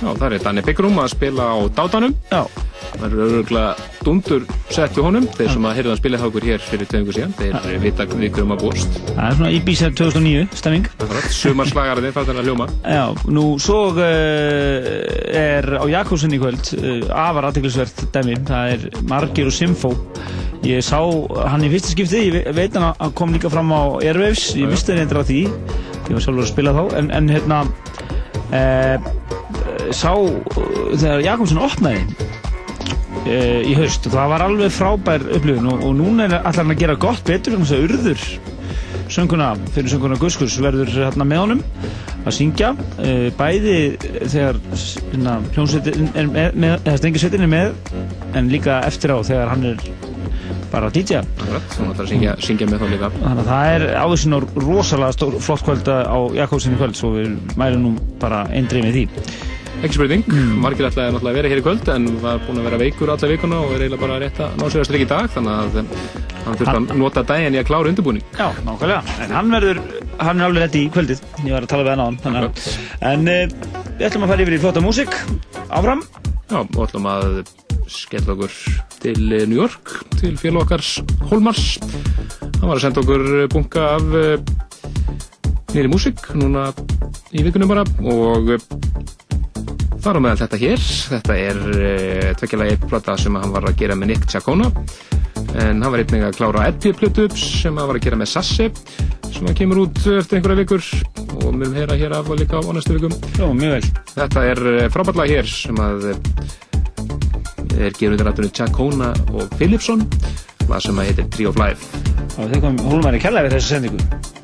Já, 0.00 0.10
það 0.16 0.26
er 0.26 0.42
Danni 0.44 0.64
Byggrum 0.64 1.00
að 1.00 1.14
spila 1.14 1.48
á 1.52 1.58
Dátanum 1.76 2.12
Já. 2.28 2.44
Það 2.90 3.06
er 3.06 3.22
öruglega 3.26 3.88
dundur 4.04 4.46
sett 4.70 4.94
við 4.96 5.04
honum 5.06 5.26
þeir 5.34 5.48
sem 5.54 5.64
að 5.66 5.76
heyrða 5.78 5.92
að 5.94 5.98
spila 6.00 6.18
okkur 6.28 6.44
hér 6.46 6.62
fyrir 6.62 6.88
tveimur 6.90 7.16
síðan 7.16 7.32
þeir 7.38 7.78
vita 7.82 8.06
við 8.10 8.28
hverjum 8.34 8.54
að 8.54 8.60
búast. 8.64 8.98
Það 9.08 9.24
er 9.26 9.36
svona 9.38 9.50
Ibiza 9.56 9.90
2009 9.98 10.44
stemming. 10.60 10.86
Sumarslagarinn 11.34 12.14
það 12.14 12.30
er 12.34 12.40
að 12.42 12.48
hljóma. 12.50 12.68
Já, 12.84 13.02
nú 13.34 13.44
svo 13.62 13.80
uh, 13.94 14.04
er 15.40 15.70
á 15.80 15.84
Jakobsen 15.90 16.34
í 16.36 16.40
kvöld 16.42 16.70
uh, 16.78 17.08
afar 17.26 17.48
aðteglisvert 17.50 18.04
dæmi, 18.14 18.36
það 18.48 18.74
er 18.76 18.86
Margir 19.10 19.50
og 19.50 19.56
Simfó. 19.56 19.92
Ég 20.66 20.82
sá 20.84 20.98
hann 21.48 21.64
í 21.64 21.70
fyrsta 21.72 21.94
skipti, 21.94 22.24
ég 22.28 22.34
ve- 22.36 22.52
veit 22.56 22.74
hann 22.76 22.90
að 22.90 22.98
hann 23.00 23.14
kom 23.16 23.30
líka 23.34 23.50
fram 23.52 23.70
á 23.72 23.80
Airwaves, 24.04 24.50
ég 24.60 24.68
misti 24.70 24.92
hann 24.92 25.02
eitthvað 25.06 25.24
á 25.24 25.30
því. 25.30 25.40
Ég 26.10 26.16
var 26.18 26.24
sjálfur 26.26 26.44
að 26.44 26.50
spila 26.52 26.74
þá 26.76 26.82
en, 27.00 27.10
en 27.16 27.30
hérna 27.32 27.60
uh, 28.50 29.10
sá 29.94 30.12
þegar 31.00 31.24
Jakobsen 31.24 31.60
opnaði 31.62 32.04
uh, 33.26 33.60
í 33.66 33.74
haust. 33.78 34.06
Og 34.08 34.16
það 34.16 34.32
var 34.34 34.46
alveg 34.46 34.72
frábær 34.74 35.26
upplifun 35.36 35.70
og, 35.72 35.84
og 35.88 35.98
núna 35.98 36.26
er 36.28 36.38
allar 36.40 36.62
hann 36.62 36.74
að 36.74 36.82
gera 36.84 36.98
gott 37.00 37.22
betur 37.28 37.58
um 37.58 37.66
þess 37.66 37.76
að 37.76 37.86
urður 37.88 38.26
sönguna, 39.10 39.48
fyrir 39.74 39.90
sönguna 39.90 40.18
Guskus 40.20 40.54
verður 40.62 40.92
hérna 40.94 41.26
með 41.26 41.42
honum 41.44 41.64
að 42.20 42.36
syngja. 42.36 42.74
Uh, 43.00 43.26
bæði 43.38 43.78
þegar 44.20 44.60
hérna, 44.70 45.40
hljómsveitin 45.56 46.12
er 46.14 46.30
með, 46.30 46.60
með 46.62 46.76
eða 46.78 47.02
stengisveitin 47.02 47.48
er 47.48 47.52
með 47.56 47.74
en 48.38 48.52
líka 48.52 48.80
eftir 48.86 49.14
á 49.14 49.18
þegar 49.26 49.52
hann 49.54 49.68
er 49.72 49.84
bara 50.70 50.86
að 50.86 51.00
DJ 51.00 51.18
Akkurat, 51.18 51.72
svona 51.74 51.94
þarf 51.96 52.04
að 52.04 52.10
syngja, 52.12 52.34
syngja 52.46 52.66
með 52.70 52.82
þá 52.82 52.90
líka. 52.92 53.08
Þannig 53.16 53.40
að 53.42 53.48
það 53.48 53.70
er 53.74 53.86
áður 53.98 54.20
sinna 54.22 54.40
rosalega 54.54 55.16
stór, 55.16 55.38
flott 55.42 55.64
kvöld 55.66 55.90
á 55.90 56.18
Jakobsinni 56.36 56.78
kvöld 56.78 56.98
svo 56.98 57.14
við 57.16 57.56
mælum 57.58 57.88
nú 57.88 57.94
bara 58.22 58.44
eindrið 58.54 58.86
með 58.86 58.98
því 58.98 59.06
Ekki 59.80 59.96
spurning, 59.96 60.26
margir 60.60 60.84
ætlaði 60.90 61.16
að 61.16 61.36
vera 61.38 61.48
hér 61.48 61.60
í 61.62 61.62
kvöld 61.64 61.86
en 61.88 62.08
var 62.20 62.40
búinn 62.44 62.58
að 62.60 62.66
vera 62.68 62.78
veikur 62.82 63.12
alla 63.14 63.28
vikuna 63.30 63.60
og 63.64 63.70
er 63.72 63.84
eiginlega 63.86 64.02
bara 64.02 64.18
rétt 64.20 64.40
að 64.44 64.58
ná 64.60 64.64
sér 64.66 64.82
að 64.82 64.88
strikka 64.90 65.06
í 65.06 65.08
dag 65.08 65.28
þannig 65.32 65.54
að 65.54 65.78
eh, 65.80 65.94
hann 66.44 66.58
þurfti 66.60 66.74
að 66.74 66.98
nota 67.00 67.22
daginn 67.30 67.56
í 67.56 67.60
að 67.62 67.64
klára 67.70 67.88
undirbúning. 67.88 68.26
Já, 68.36 68.50
nákvæmlega, 68.66 69.14
en 69.24 69.32
hann 69.38 69.54
verður 69.56 69.80
hann 70.20 70.42
er 70.42 70.46
alveg 70.50 70.66
rétti 70.66 70.82
í 70.84 70.90
kvöldið, 70.92 71.22
ég 71.46 71.56
var 71.56 71.64
að 71.64 71.72
tala 71.72 71.86
við 71.86 71.92
hann 71.94 72.02
á 72.04 72.06
hann 72.10 72.18
þannig 72.26 72.60
en 73.08 73.32
uh, 73.32 73.54
við 73.94 74.04
ætlum 74.10 74.26
að 74.26 74.34
fara 74.34 74.44
yfir 74.44 74.56
í 74.58 74.60
flotta 74.66 74.84
músík. 74.84 75.16
Áfram. 75.70 76.04
Já, 76.50 76.58
og 76.60 76.78
ætlum 76.84 77.08
að 77.14 77.40
skella 77.88 78.36
okkur 78.36 78.60
til 79.00 79.16
eh, 79.32 79.46
New 79.48 79.62
York 79.62 79.96
til 80.20 80.36
félag 80.38 80.66
okkars 80.66 80.92
Holmars 81.30 81.80
hann 81.80 82.68
var 82.68 82.76
að 82.76 82.84
senda 82.84 83.00
okkur 83.00 83.24
bunga 83.56 83.88
af 83.96 84.12
uh, 84.12 84.36
nýri 85.72 85.88
músík 85.88 86.20
núna 86.36 86.68
í 87.32 87.46
vikunum 87.48 87.72
bara 87.72 87.88
og 88.04 88.52
þar 90.00 90.18
á 90.18 90.20
meðal 90.24 90.40
þetta 90.42 90.60
hér. 90.60 90.84
Þetta 91.14 91.36
er 91.38 91.60
uh, 91.70 92.28
tvekkilega 92.40 92.74
eitt 92.74 92.86
plata 92.90 93.16
sem 93.20 93.36
hann 93.36 93.54
var 93.54 93.68
að 93.68 93.78
gera 93.80 93.96
með 93.98 94.12
Nick 94.12 94.28
Chacona. 94.30 94.70
En 95.50 95.80
hann 95.82 95.90
var 95.90 96.02
einnig 96.02 96.24
að 96.24 96.36
klára 96.38 96.66
Eddie-plötu 96.70 97.26
sem 97.36 97.76
hann 97.76 97.88
var 97.90 97.98
að 97.98 98.06
gera 98.06 98.18
með 98.20 98.30
Sassi 98.32 98.68
sem 99.30 99.46
hann 99.46 99.56
kemur 99.58 99.82
út 99.84 100.00
eftir 100.14 100.38
einhverja 100.38 100.60
vikur. 100.62 100.88
Og 101.40 101.54
mér 101.56 101.76
heyra 101.80 101.98
hér 102.00 102.16
af 102.18 102.30
og 102.30 102.40
líka 102.40 102.60
á 102.60 102.62
næstu 102.74 102.96
vikum. 102.96 103.14
Jó, 103.38 103.50
mjög 103.56 103.76
vel. 103.76 103.92
Þetta 104.14 104.44
er 104.50 104.62
frábætlega 104.94 105.38
hér 105.38 105.50
sem 105.50 105.80
að 105.82 106.10
eh, 106.12 106.20
er 107.86 107.94
gefur 107.96 108.16
undir 108.16 108.28
rættunni 108.28 108.54
Chacona 108.54 109.14
og 109.34 109.46
Philipson. 109.56 110.04
Það 110.66 110.84
sem 110.86 111.00
að 111.02 111.10
heitir 111.10 111.32
Tree 111.34 111.50
of 111.50 111.60
Life. 111.60 112.04
Og 112.36 112.50
þeir 112.50 112.60
komum 112.62 112.84
hólmæri 112.90 113.22
kærlega 113.22 113.48
við 113.48 113.58
þessu 113.58 113.74
sendingu 113.74 114.39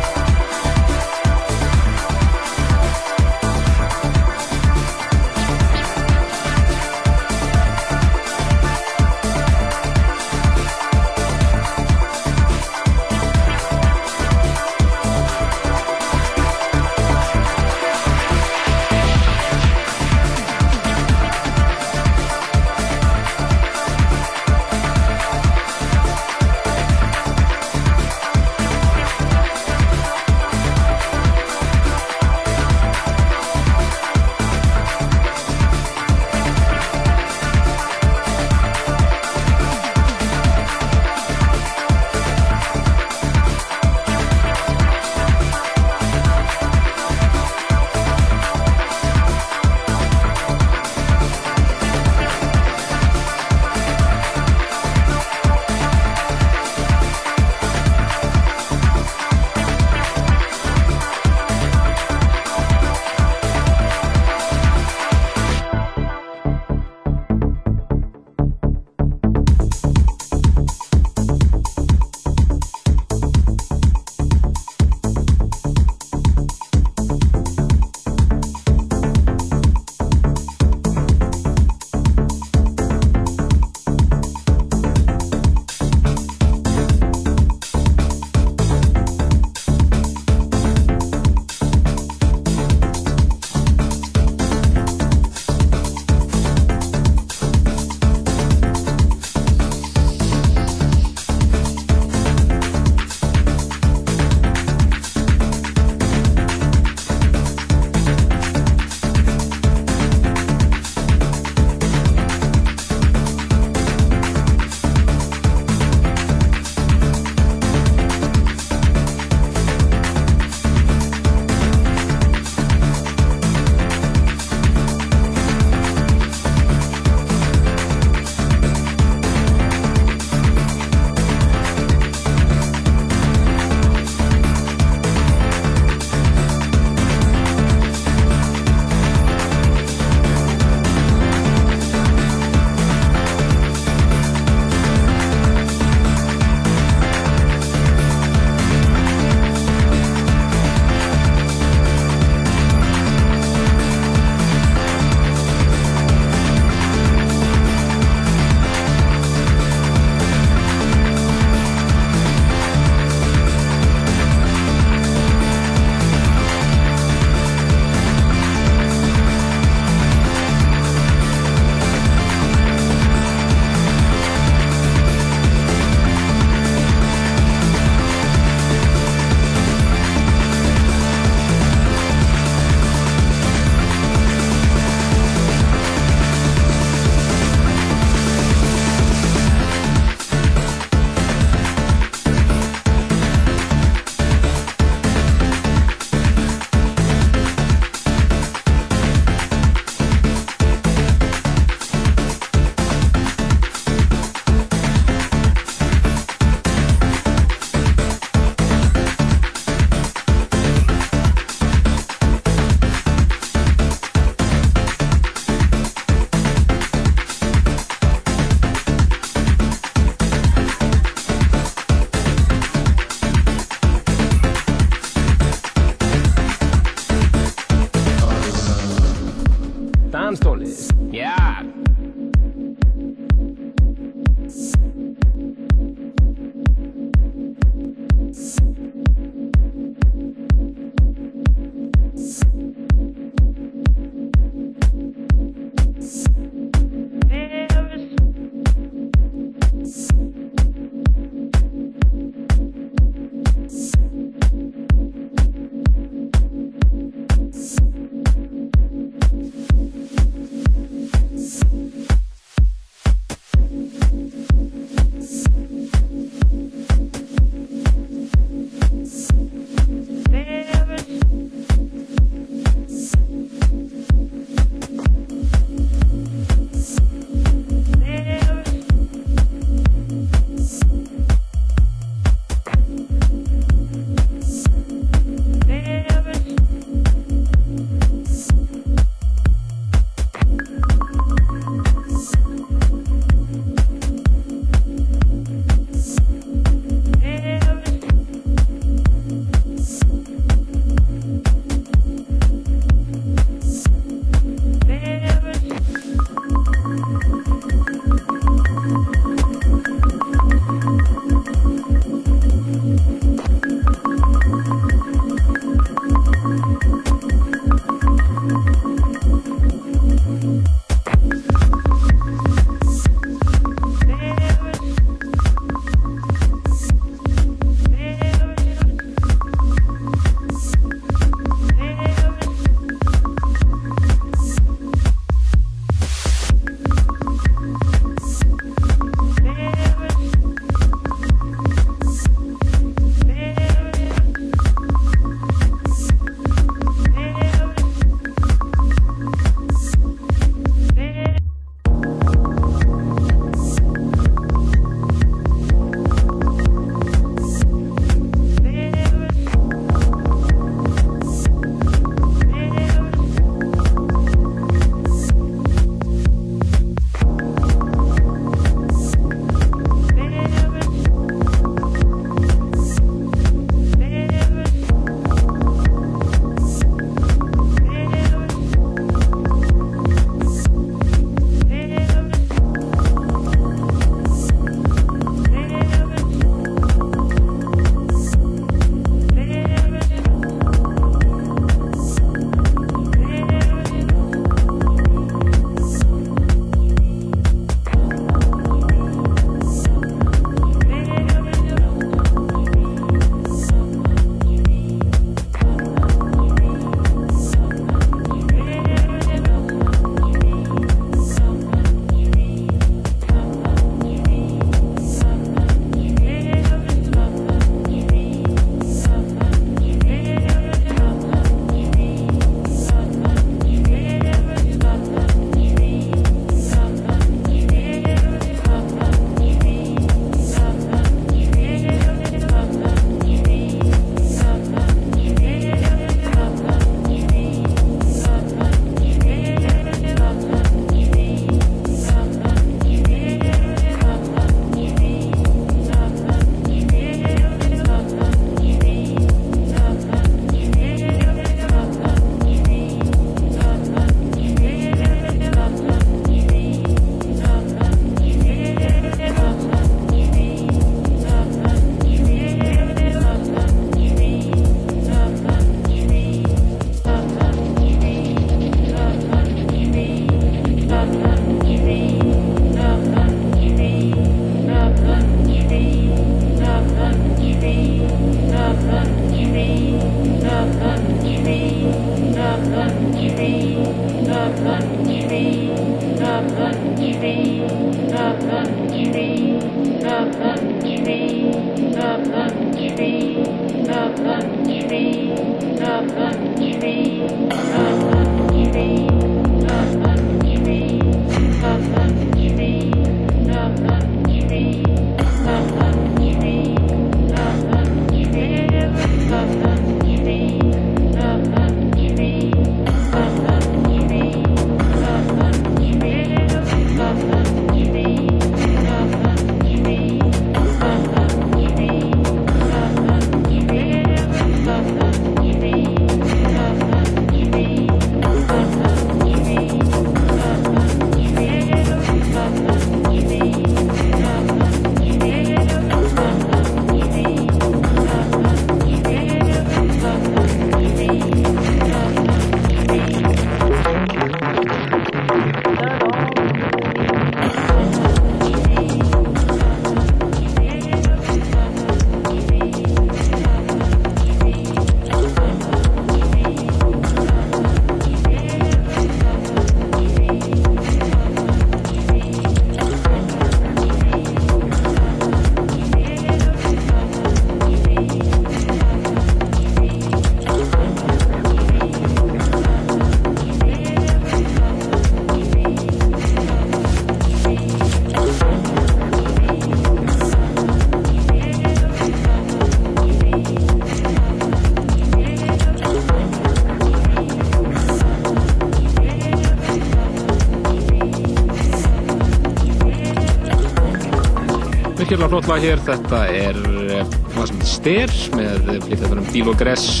lag 595.44 595.60
hér. 595.60 595.78
Þetta 595.84 596.20
er 596.32 596.56
eh, 596.96 597.04
lag 597.36 597.46
sem 597.50 597.60
Ster 597.68 598.12
með 598.38 598.70
lífþjóðanum 598.88 599.26
Díl 599.34 599.50
og 599.52 599.58
Gress 599.60 600.00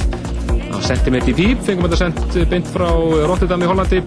af 0.72 0.86
Centimeter 0.88 1.36
Deep. 1.36 1.60
Fengum 1.66 1.84
þetta 1.90 2.00
sendt 2.00 2.38
beint 2.50 2.72
frá 2.72 2.88
Rotterdam 3.28 3.62
í 3.62 3.68
Hollandi. 3.68 4.00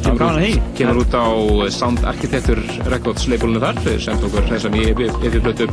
Því. 0.00 0.50
Kemur 0.78 1.00
út 1.02 1.12
á 1.16 1.24
Sound 1.72 2.04
Architecture 2.08 2.60
Records 2.92 3.26
labelinu 3.30 3.60
þar. 3.62 3.80
Sendt 4.00 4.24
okkur 4.28 4.46
þessa 4.52 4.70
nýju 4.72 4.94
yfirblötu. 5.24 5.66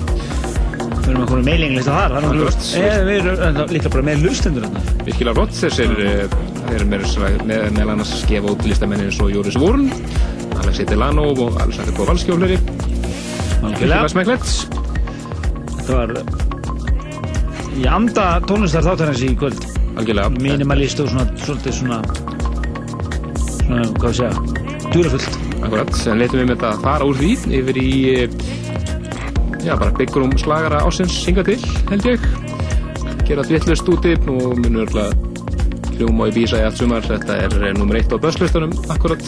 Við 1.08 1.14
erum 1.14 1.24
að 1.24 1.30
koma 1.32 1.84
þar, 1.88 2.16
nokkuð 2.18 2.42
ljóst. 2.42 2.66
Eh, 2.76 2.98
Við 3.08 3.30
erum 3.32 3.62
líka 3.72 3.92
bara 3.94 4.04
með 4.10 4.26
lustendur 4.28 4.66
þarna. 4.68 4.82
Virkilega 5.08 5.38
flott. 5.38 5.54
Þessir 5.56 5.94
eh, 6.04 6.26
þeir 6.68 6.76
eru 6.82 6.90
meira 6.92 7.08
svona- 7.08 7.46
með 7.48 7.70
meðal 7.78 7.94
annars 7.96 8.12
að 8.18 8.28
gefa 8.34 8.52
út 8.52 8.66
listamennin 8.68 9.08
eins 9.08 9.22
og 9.24 9.32
Jóris 9.32 9.56
Vorn, 9.62 9.88
Alexei 10.60 10.86
Delano 10.90 11.30
og 11.32 11.62
Alexander 11.64 11.96
Kowalski 11.96 12.36
og. 13.78 13.86
Virkilega 13.86 14.10
smekklegt. 14.10 14.48
Þetta 15.78 15.94
var 15.94 16.10
í 17.78 17.86
anda 17.90 18.28
tónlistar 18.50 18.86
þáttarins 18.88 19.22
í 19.22 19.34
kvöld. 19.38 19.62
Algjörlega. 19.98 20.34
Minimalist 20.42 21.02
og 21.02 21.12
svona, 21.12 21.26
svolítið 21.42 21.78
svona, 21.78 22.00
svona, 23.62 23.86
hvað 24.02 24.18
sé 24.18 24.28
ég, 24.28 24.34
dúrafullt. 24.94 25.38
Akkurat, 25.58 25.94
en 26.08 26.22
leitum 26.22 26.42
við 26.42 26.50
með 26.50 26.56
þetta 26.56 26.74
að 26.74 26.84
fara 26.86 27.08
úr 27.08 27.18
því 27.22 27.32
yfir 27.60 27.80
í 27.82 27.92
já, 29.68 29.74
bara 29.76 29.92
byggurum 29.98 30.36
slagara 30.40 30.82
ásins 30.86 31.18
hinga 31.28 31.44
til, 31.46 31.58
held 31.90 32.06
ég 32.08 32.28
gera 33.28 33.44
dvittlust 33.44 33.90
úti 33.92 34.14
og 34.32 34.60
munur 34.62 34.86
örgulega 34.86 35.12
hljóma 35.98 36.30
í 36.30 36.36
bísa 36.36 36.62
í 36.62 36.68
allt 36.68 36.80
sumar 36.80 37.04
þetta 37.04 37.40
er 37.48 37.56
eh, 37.60 37.74
nummer 37.76 37.98
eitt 38.00 38.14
á 38.14 38.18
börslustunum 38.22 38.72
akkurat 38.94 39.24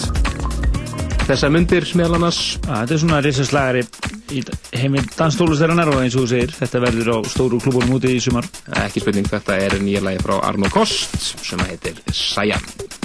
þessar 1.26 1.52
myndir 1.52 1.88
meðal 1.98 2.20
annars 2.22 2.44
Að, 2.68 2.86
þetta 2.86 2.96
er 2.96 3.02
svona 3.04 3.24
risaslagari 3.26 3.84
í 4.34 4.44
heimi 4.78 5.02
danstólusterannar 5.16 5.92
og 5.94 6.04
eins 6.04 6.18
og 6.18 6.26
þú 6.26 6.32
segir, 6.34 6.56
þetta 6.60 6.84
verður 6.86 7.12
á 7.16 7.18
stóru 7.32 7.62
klúbunum 7.64 7.98
úti 7.98 8.16
í 8.16 8.24
sumar. 8.24 8.48
ekki 8.86 9.04
spurning, 9.04 9.30
þetta 9.30 9.60
er 9.66 9.80
nýja 9.82 10.06
lagi 10.06 10.24
frá 10.24 10.40
Arno 10.44 10.72
Kost 10.74 11.18
sem 11.20 11.68
heitir 11.70 12.02
Sajan 12.14 12.99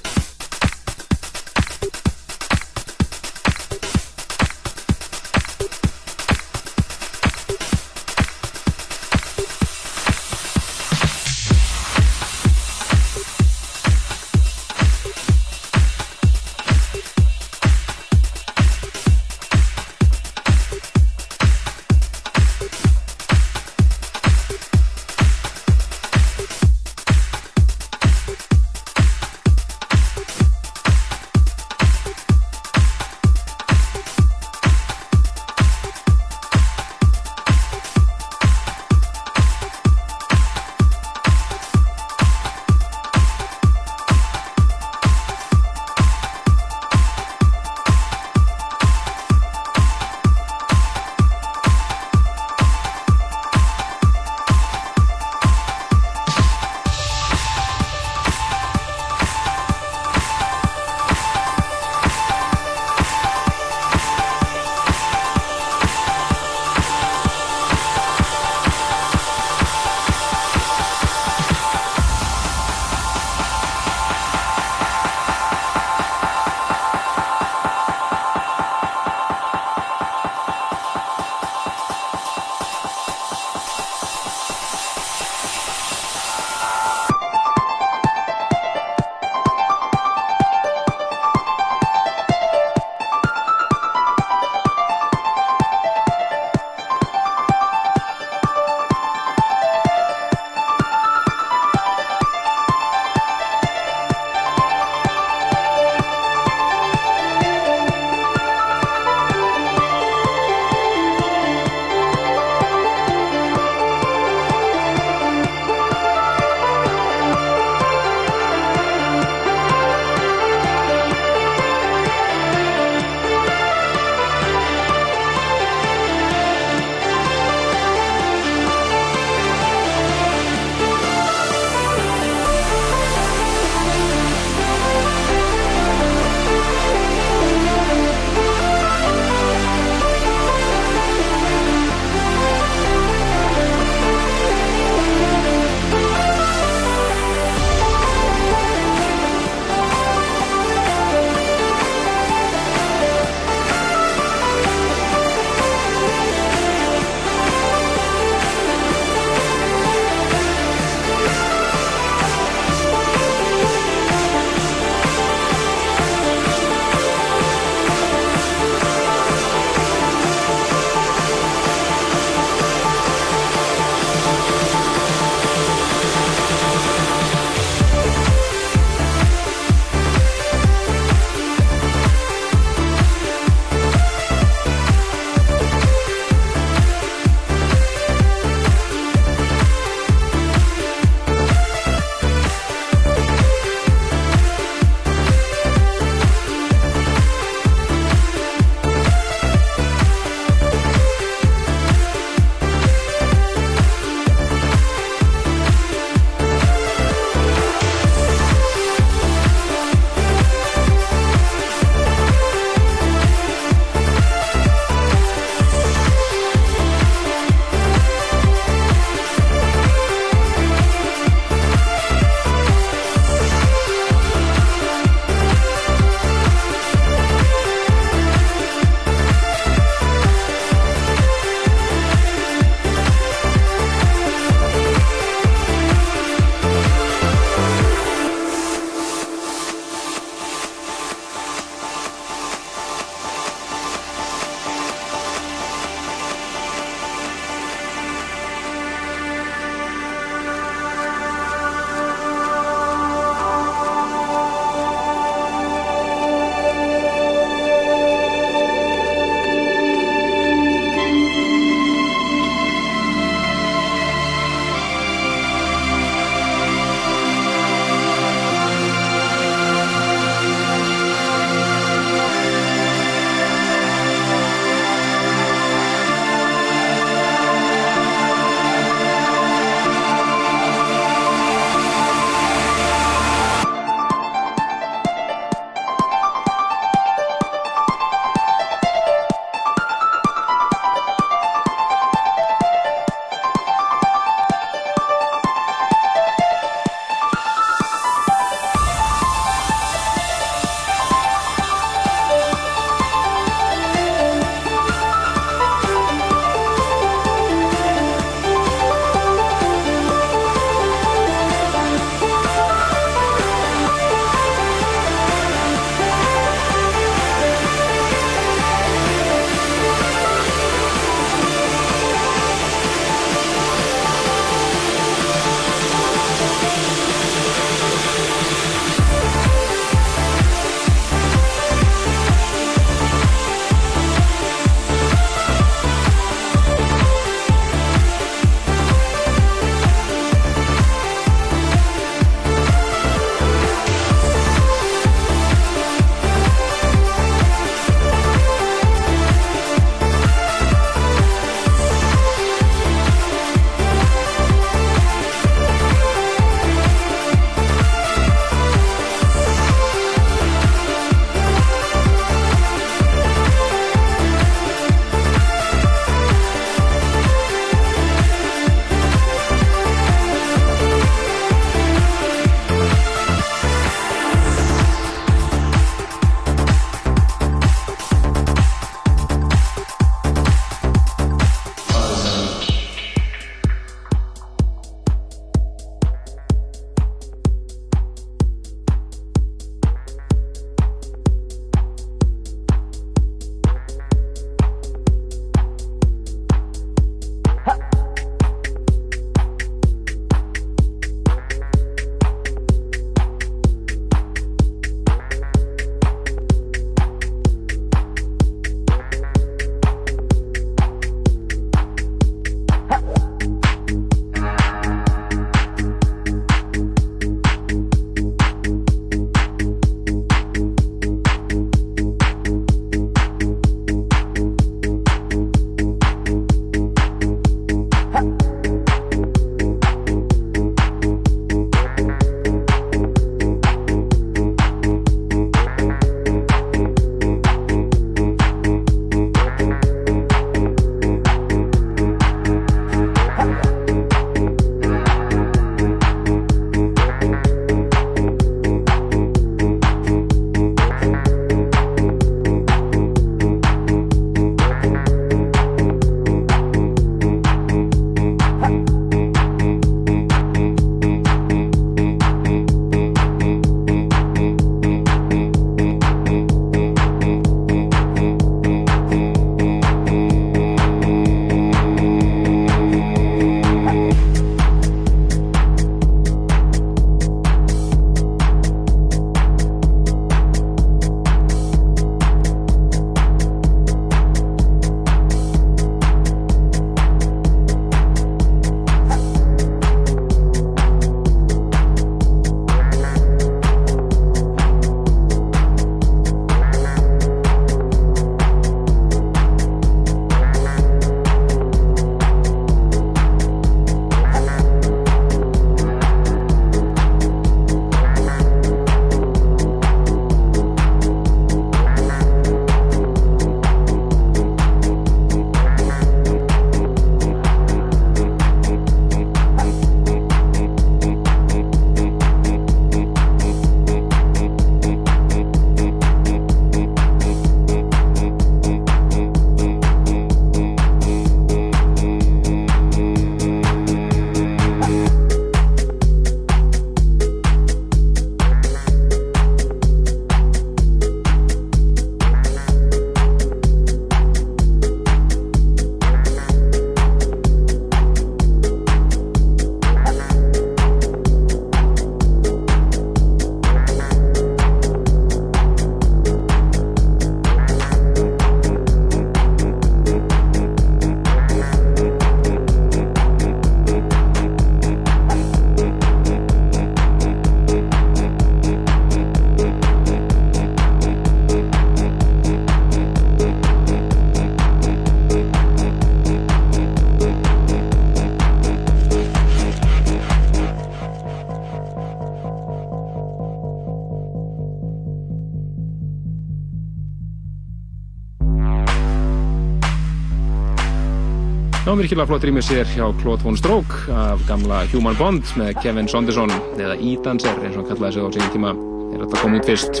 virkilega 592.00 592.28
flott 592.28 592.44
rýmið 592.46 592.64
sér 592.66 592.88
hjá 592.92 593.04
Claude 593.22 593.44
von 593.46 593.56
Stroke 593.58 594.12
af 594.12 594.42
gamla 594.48 594.82
Human 594.92 595.16
Bond 595.18 595.48
með 595.58 595.76
Kevin 595.82 596.08
Sonderson 596.10 596.52
eða 596.76 596.96
E-Dancer 596.96 597.58
eins 597.62 597.76
og 597.76 597.82
hann 597.82 597.88
kallaði 597.90 598.16
sig 598.16 598.26
á 598.26 598.28
síðan 598.36 598.54
tíma. 598.54 598.72
Er 599.14 599.24
þetta 599.24 599.42
komið 599.42 599.60
út 599.60 599.70
fyrst? 599.70 600.00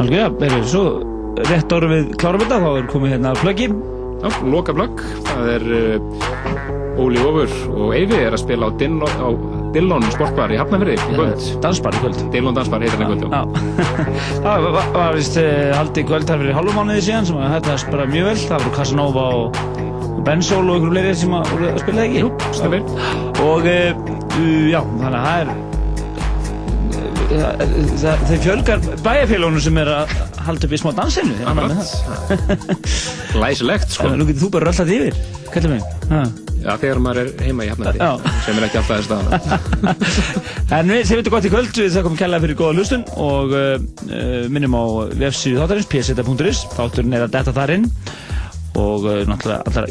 Alveg, 0.00 0.44
erum 0.46 0.66
svo 0.70 0.84
rétt 1.48 1.72
ára 1.76 1.90
við 1.90 2.12
klárum 2.20 2.44
þetta, 2.44 2.60
þá 2.64 2.70
er 2.72 2.90
komið 2.92 3.14
hérna 3.16 3.34
pluggi. 3.40 3.70
Já, 4.20 4.28
loka 4.52 4.76
plugg, 4.76 5.02
það 5.28 5.50
er 5.54 5.66
uh, 5.78 7.00
Óli 7.00 7.20
Ófur 7.24 7.52
og 7.72 7.94
Eyvi 7.96 8.18
er 8.20 8.34
að 8.36 8.42
spila 8.42 8.68
á 8.68 8.70
Dillon, 8.80 9.14
á 9.20 9.28
Dillon 9.74 10.04
sportbar 10.12 10.52
í 10.52 10.58
Hafnafjörði 10.60 10.96
í 10.98 11.14
kvöld. 11.14 11.44
Dansbar 11.64 11.96
í 11.96 12.02
kvöld. 12.02 12.20
Dillon 12.34 12.56
dansbar 12.56 12.84
heitir 12.84 13.00
hann 13.00 13.14
í 13.14 13.20
kvöld, 13.20 13.32
já. 13.32 13.42
Það 14.44 14.66
var, 14.74 15.14
vist 15.16 15.40
uh, 15.40 15.70
haldið 15.78 16.08
kvöld 16.10 16.28
þar 16.28 16.42
fyrir 16.44 16.58
hálfum 16.58 16.80
mánuði 16.80 17.04
síðan 17.06 17.28
sem 17.30 17.40
að 17.40 17.54
þetta 17.56 17.92
bara 17.94 18.08
mjög 18.10 18.30
vel. 18.30 18.38
Það 18.50 18.64
voru 18.64 18.74
Casanova 18.76 19.26
og, 19.38 19.60
og 20.30 20.36
Benzol 20.36 20.68
og 20.70 20.76
einhverju 20.76 20.92
fleiri 20.94 21.14
sem 21.18 21.32
að, 21.34 21.50
að 21.72 21.80
spila 21.82 22.04
ekki. 22.06 22.20
Jú, 22.22 22.28
stefnir. 22.54 22.82
Og 23.42 23.66
uh, 23.66 23.70
já, 24.70 24.80
þannig 25.00 25.16
að 25.16 25.24
það 25.26 25.40
er 25.40 25.48
það- 27.30 27.60
það- 28.02 28.22
þeir 28.28 28.40
fjölgar 28.44 28.78
bæjarfélagunum 29.06 29.62
sem 29.62 29.76
er 29.78 29.88
að 29.94 30.14
halda 30.46 30.66
upp 30.66 30.72
í 30.74 30.78
smá 30.80 30.90
dansinu 30.96 31.34
Læsilegt, 33.40 33.90
sko 33.94 34.08
Nú 34.18 34.24
getur 34.26 34.42
þú 34.44 34.50
bara 34.56 34.70
röllat 34.70 34.90
yfir, 34.90 35.14
kallið 35.54 35.70
mig. 35.76 35.82
Já, 36.60 36.72
þegar 36.82 36.98
maður 37.00 37.20
er 37.22 37.28
heima 37.46 37.64
í 37.64 37.70
Já. 37.70 38.10
sem 38.44 38.58
er 38.58 38.66
ekki 38.66 38.80
alltaf 38.80 38.96
þess 38.98 39.06
staðan 39.08 39.30
En 40.80 40.90
við 40.92 41.06
segjum 41.08 41.22
þetta 41.22 41.34
gott 41.36 41.46
í 41.48 41.52
kvöld, 41.54 41.70
við 41.78 41.94
þakkum 41.96 42.18
kærlega 42.20 42.44
fyrir 42.44 42.58
góða 42.58 42.74
hlustun 42.76 43.04
og 43.16 43.54
uh, 43.56 43.78
minnum 44.52 44.74
á 44.76 44.84
vefsíðu 45.22 45.62
þáttarins, 45.62 45.88
pseta.is, 45.88 46.64
þátturinn 46.76 47.14
er 47.16 47.24
að 47.28 47.34
detta 47.38 47.54
þar 47.56 47.72
inn 47.78 47.86
og 48.80 49.06
uh, 49.06 49.22
náttúrulega 49.26 49.62
allar 49.70 49.88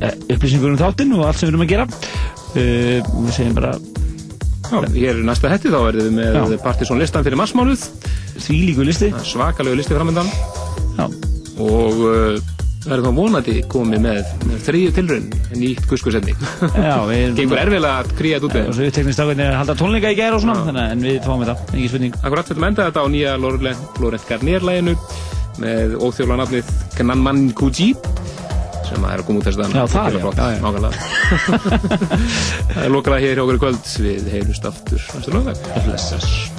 upplýsingur 0.00 0.74
um 0.74 0.78
þáttinn 0.80 1.16
og 1.16 1.26
allt 1.28 1.40
sem 1.40 1.48
við 1.48 1.54
erum 1.54 1.66
að 1.66 1.72
gera. 1.74 1.88
Uh, 2.50 3.10
við 3.26 3.34
segjum 3.36 3.58
bara 3.58 3.74
Já, 4.70 4.78
hér 4.94 5.16
er 5.16 5.24
næsta 5.26 5.50
hætti, 5.50 5.70
þá 5.72 5.80
verðum 5.82 6.18
við 6.20 6.36
með. 6.38 6.54
Partiðsson 6.62 7.00
listan 7.00 7.24
fyrir 7.26 7.38
marsmánuð 7.40 7.88
Því 8.38 8.58
líku 8.68 8.84
listi 8.86 9.08
Svakalegu 9.26 9.78
listi 9.80 9.96
framöndan 9.96 10.30
Já. 10.94 11.08
Og 11.60 12.02
uh, 12.06 12.50
verðum 12.86 13.10
þá 13.10 13.18
vonandi 13.18 13.54
komið 13.70 14.04
með, 14.04 14.28
með 14.46 14.62
þriðju 14.68 14.92
tilraun 14.96 15.26
nýtt 15.60 15.82
við 15.90 16.30
Gengur 17.40 17.60
erfilega 17.60 18.04
að 18.04 18.14
kríja 18.20 18.38
þetta 18.38 18.48
út 18.48 18.70
og 18.70 18.76
svo 18.78 18.86
uppteknist 18.88 19.20
ákveðin 19.24 19.44
er 19.44 19.52
að 19.52 19.58
halda 19.60 19.76
tónleika 19.82 20.14
í 20.14 20.18
gæra 20.20 20.38
og 20.38 20.44
svona, 20.44 20.62
þannig 20.68 20.94
en 20.94 21.04
við 21.04 21.18
fáum 21.26 21.44
þetta, 21.44 21.74
engin 21.74 21.92
spurning. 21.92 22.16
Akkurat, 22.22 22.52
við 22.54 22.62
að 22.62 22.68
enda 22.70 22.86
þetta 22.88 23.04
á 23.04 23.06
nýja 23.12 23.34
Laurent 23.42 24.00
Laurent 24.00 24.30
Garnier-læginu 24.30 24.96
með 25.60 25.98
óþjóla 26.00 26.40
nafnið 26.40 26.72
Gnanman 26.96 27.44
Kuji 27.58 27.90
sem 28.90 29.08
er 29.10 29.22
að 29.22 29.26
koma 29.28 29.40
út 29.40 29.48
þess 29.48 29.60
að 29.60 29.76
Já, 29.76 29.84
það, 29.94 30.18
já, 30.18 30.20
já. 30.20 30.60
Nákvæmlega. 30.64 30.94
Það 32.70 32.84
er 32.84 32.94
lokalega 32.94 33.24
hér 33.26 33.38
hjá 33.38 33.44
okkur 33.44 33.58
í 33.58 33.62
kvöld. 33.66 33.92
Við 34.06 34.32
heyrust 34.34 34.70
aftur 34.70 35.10
næstu 35.14 35.36
lögðag 35.36 35.68
Blessast 35.86 36.49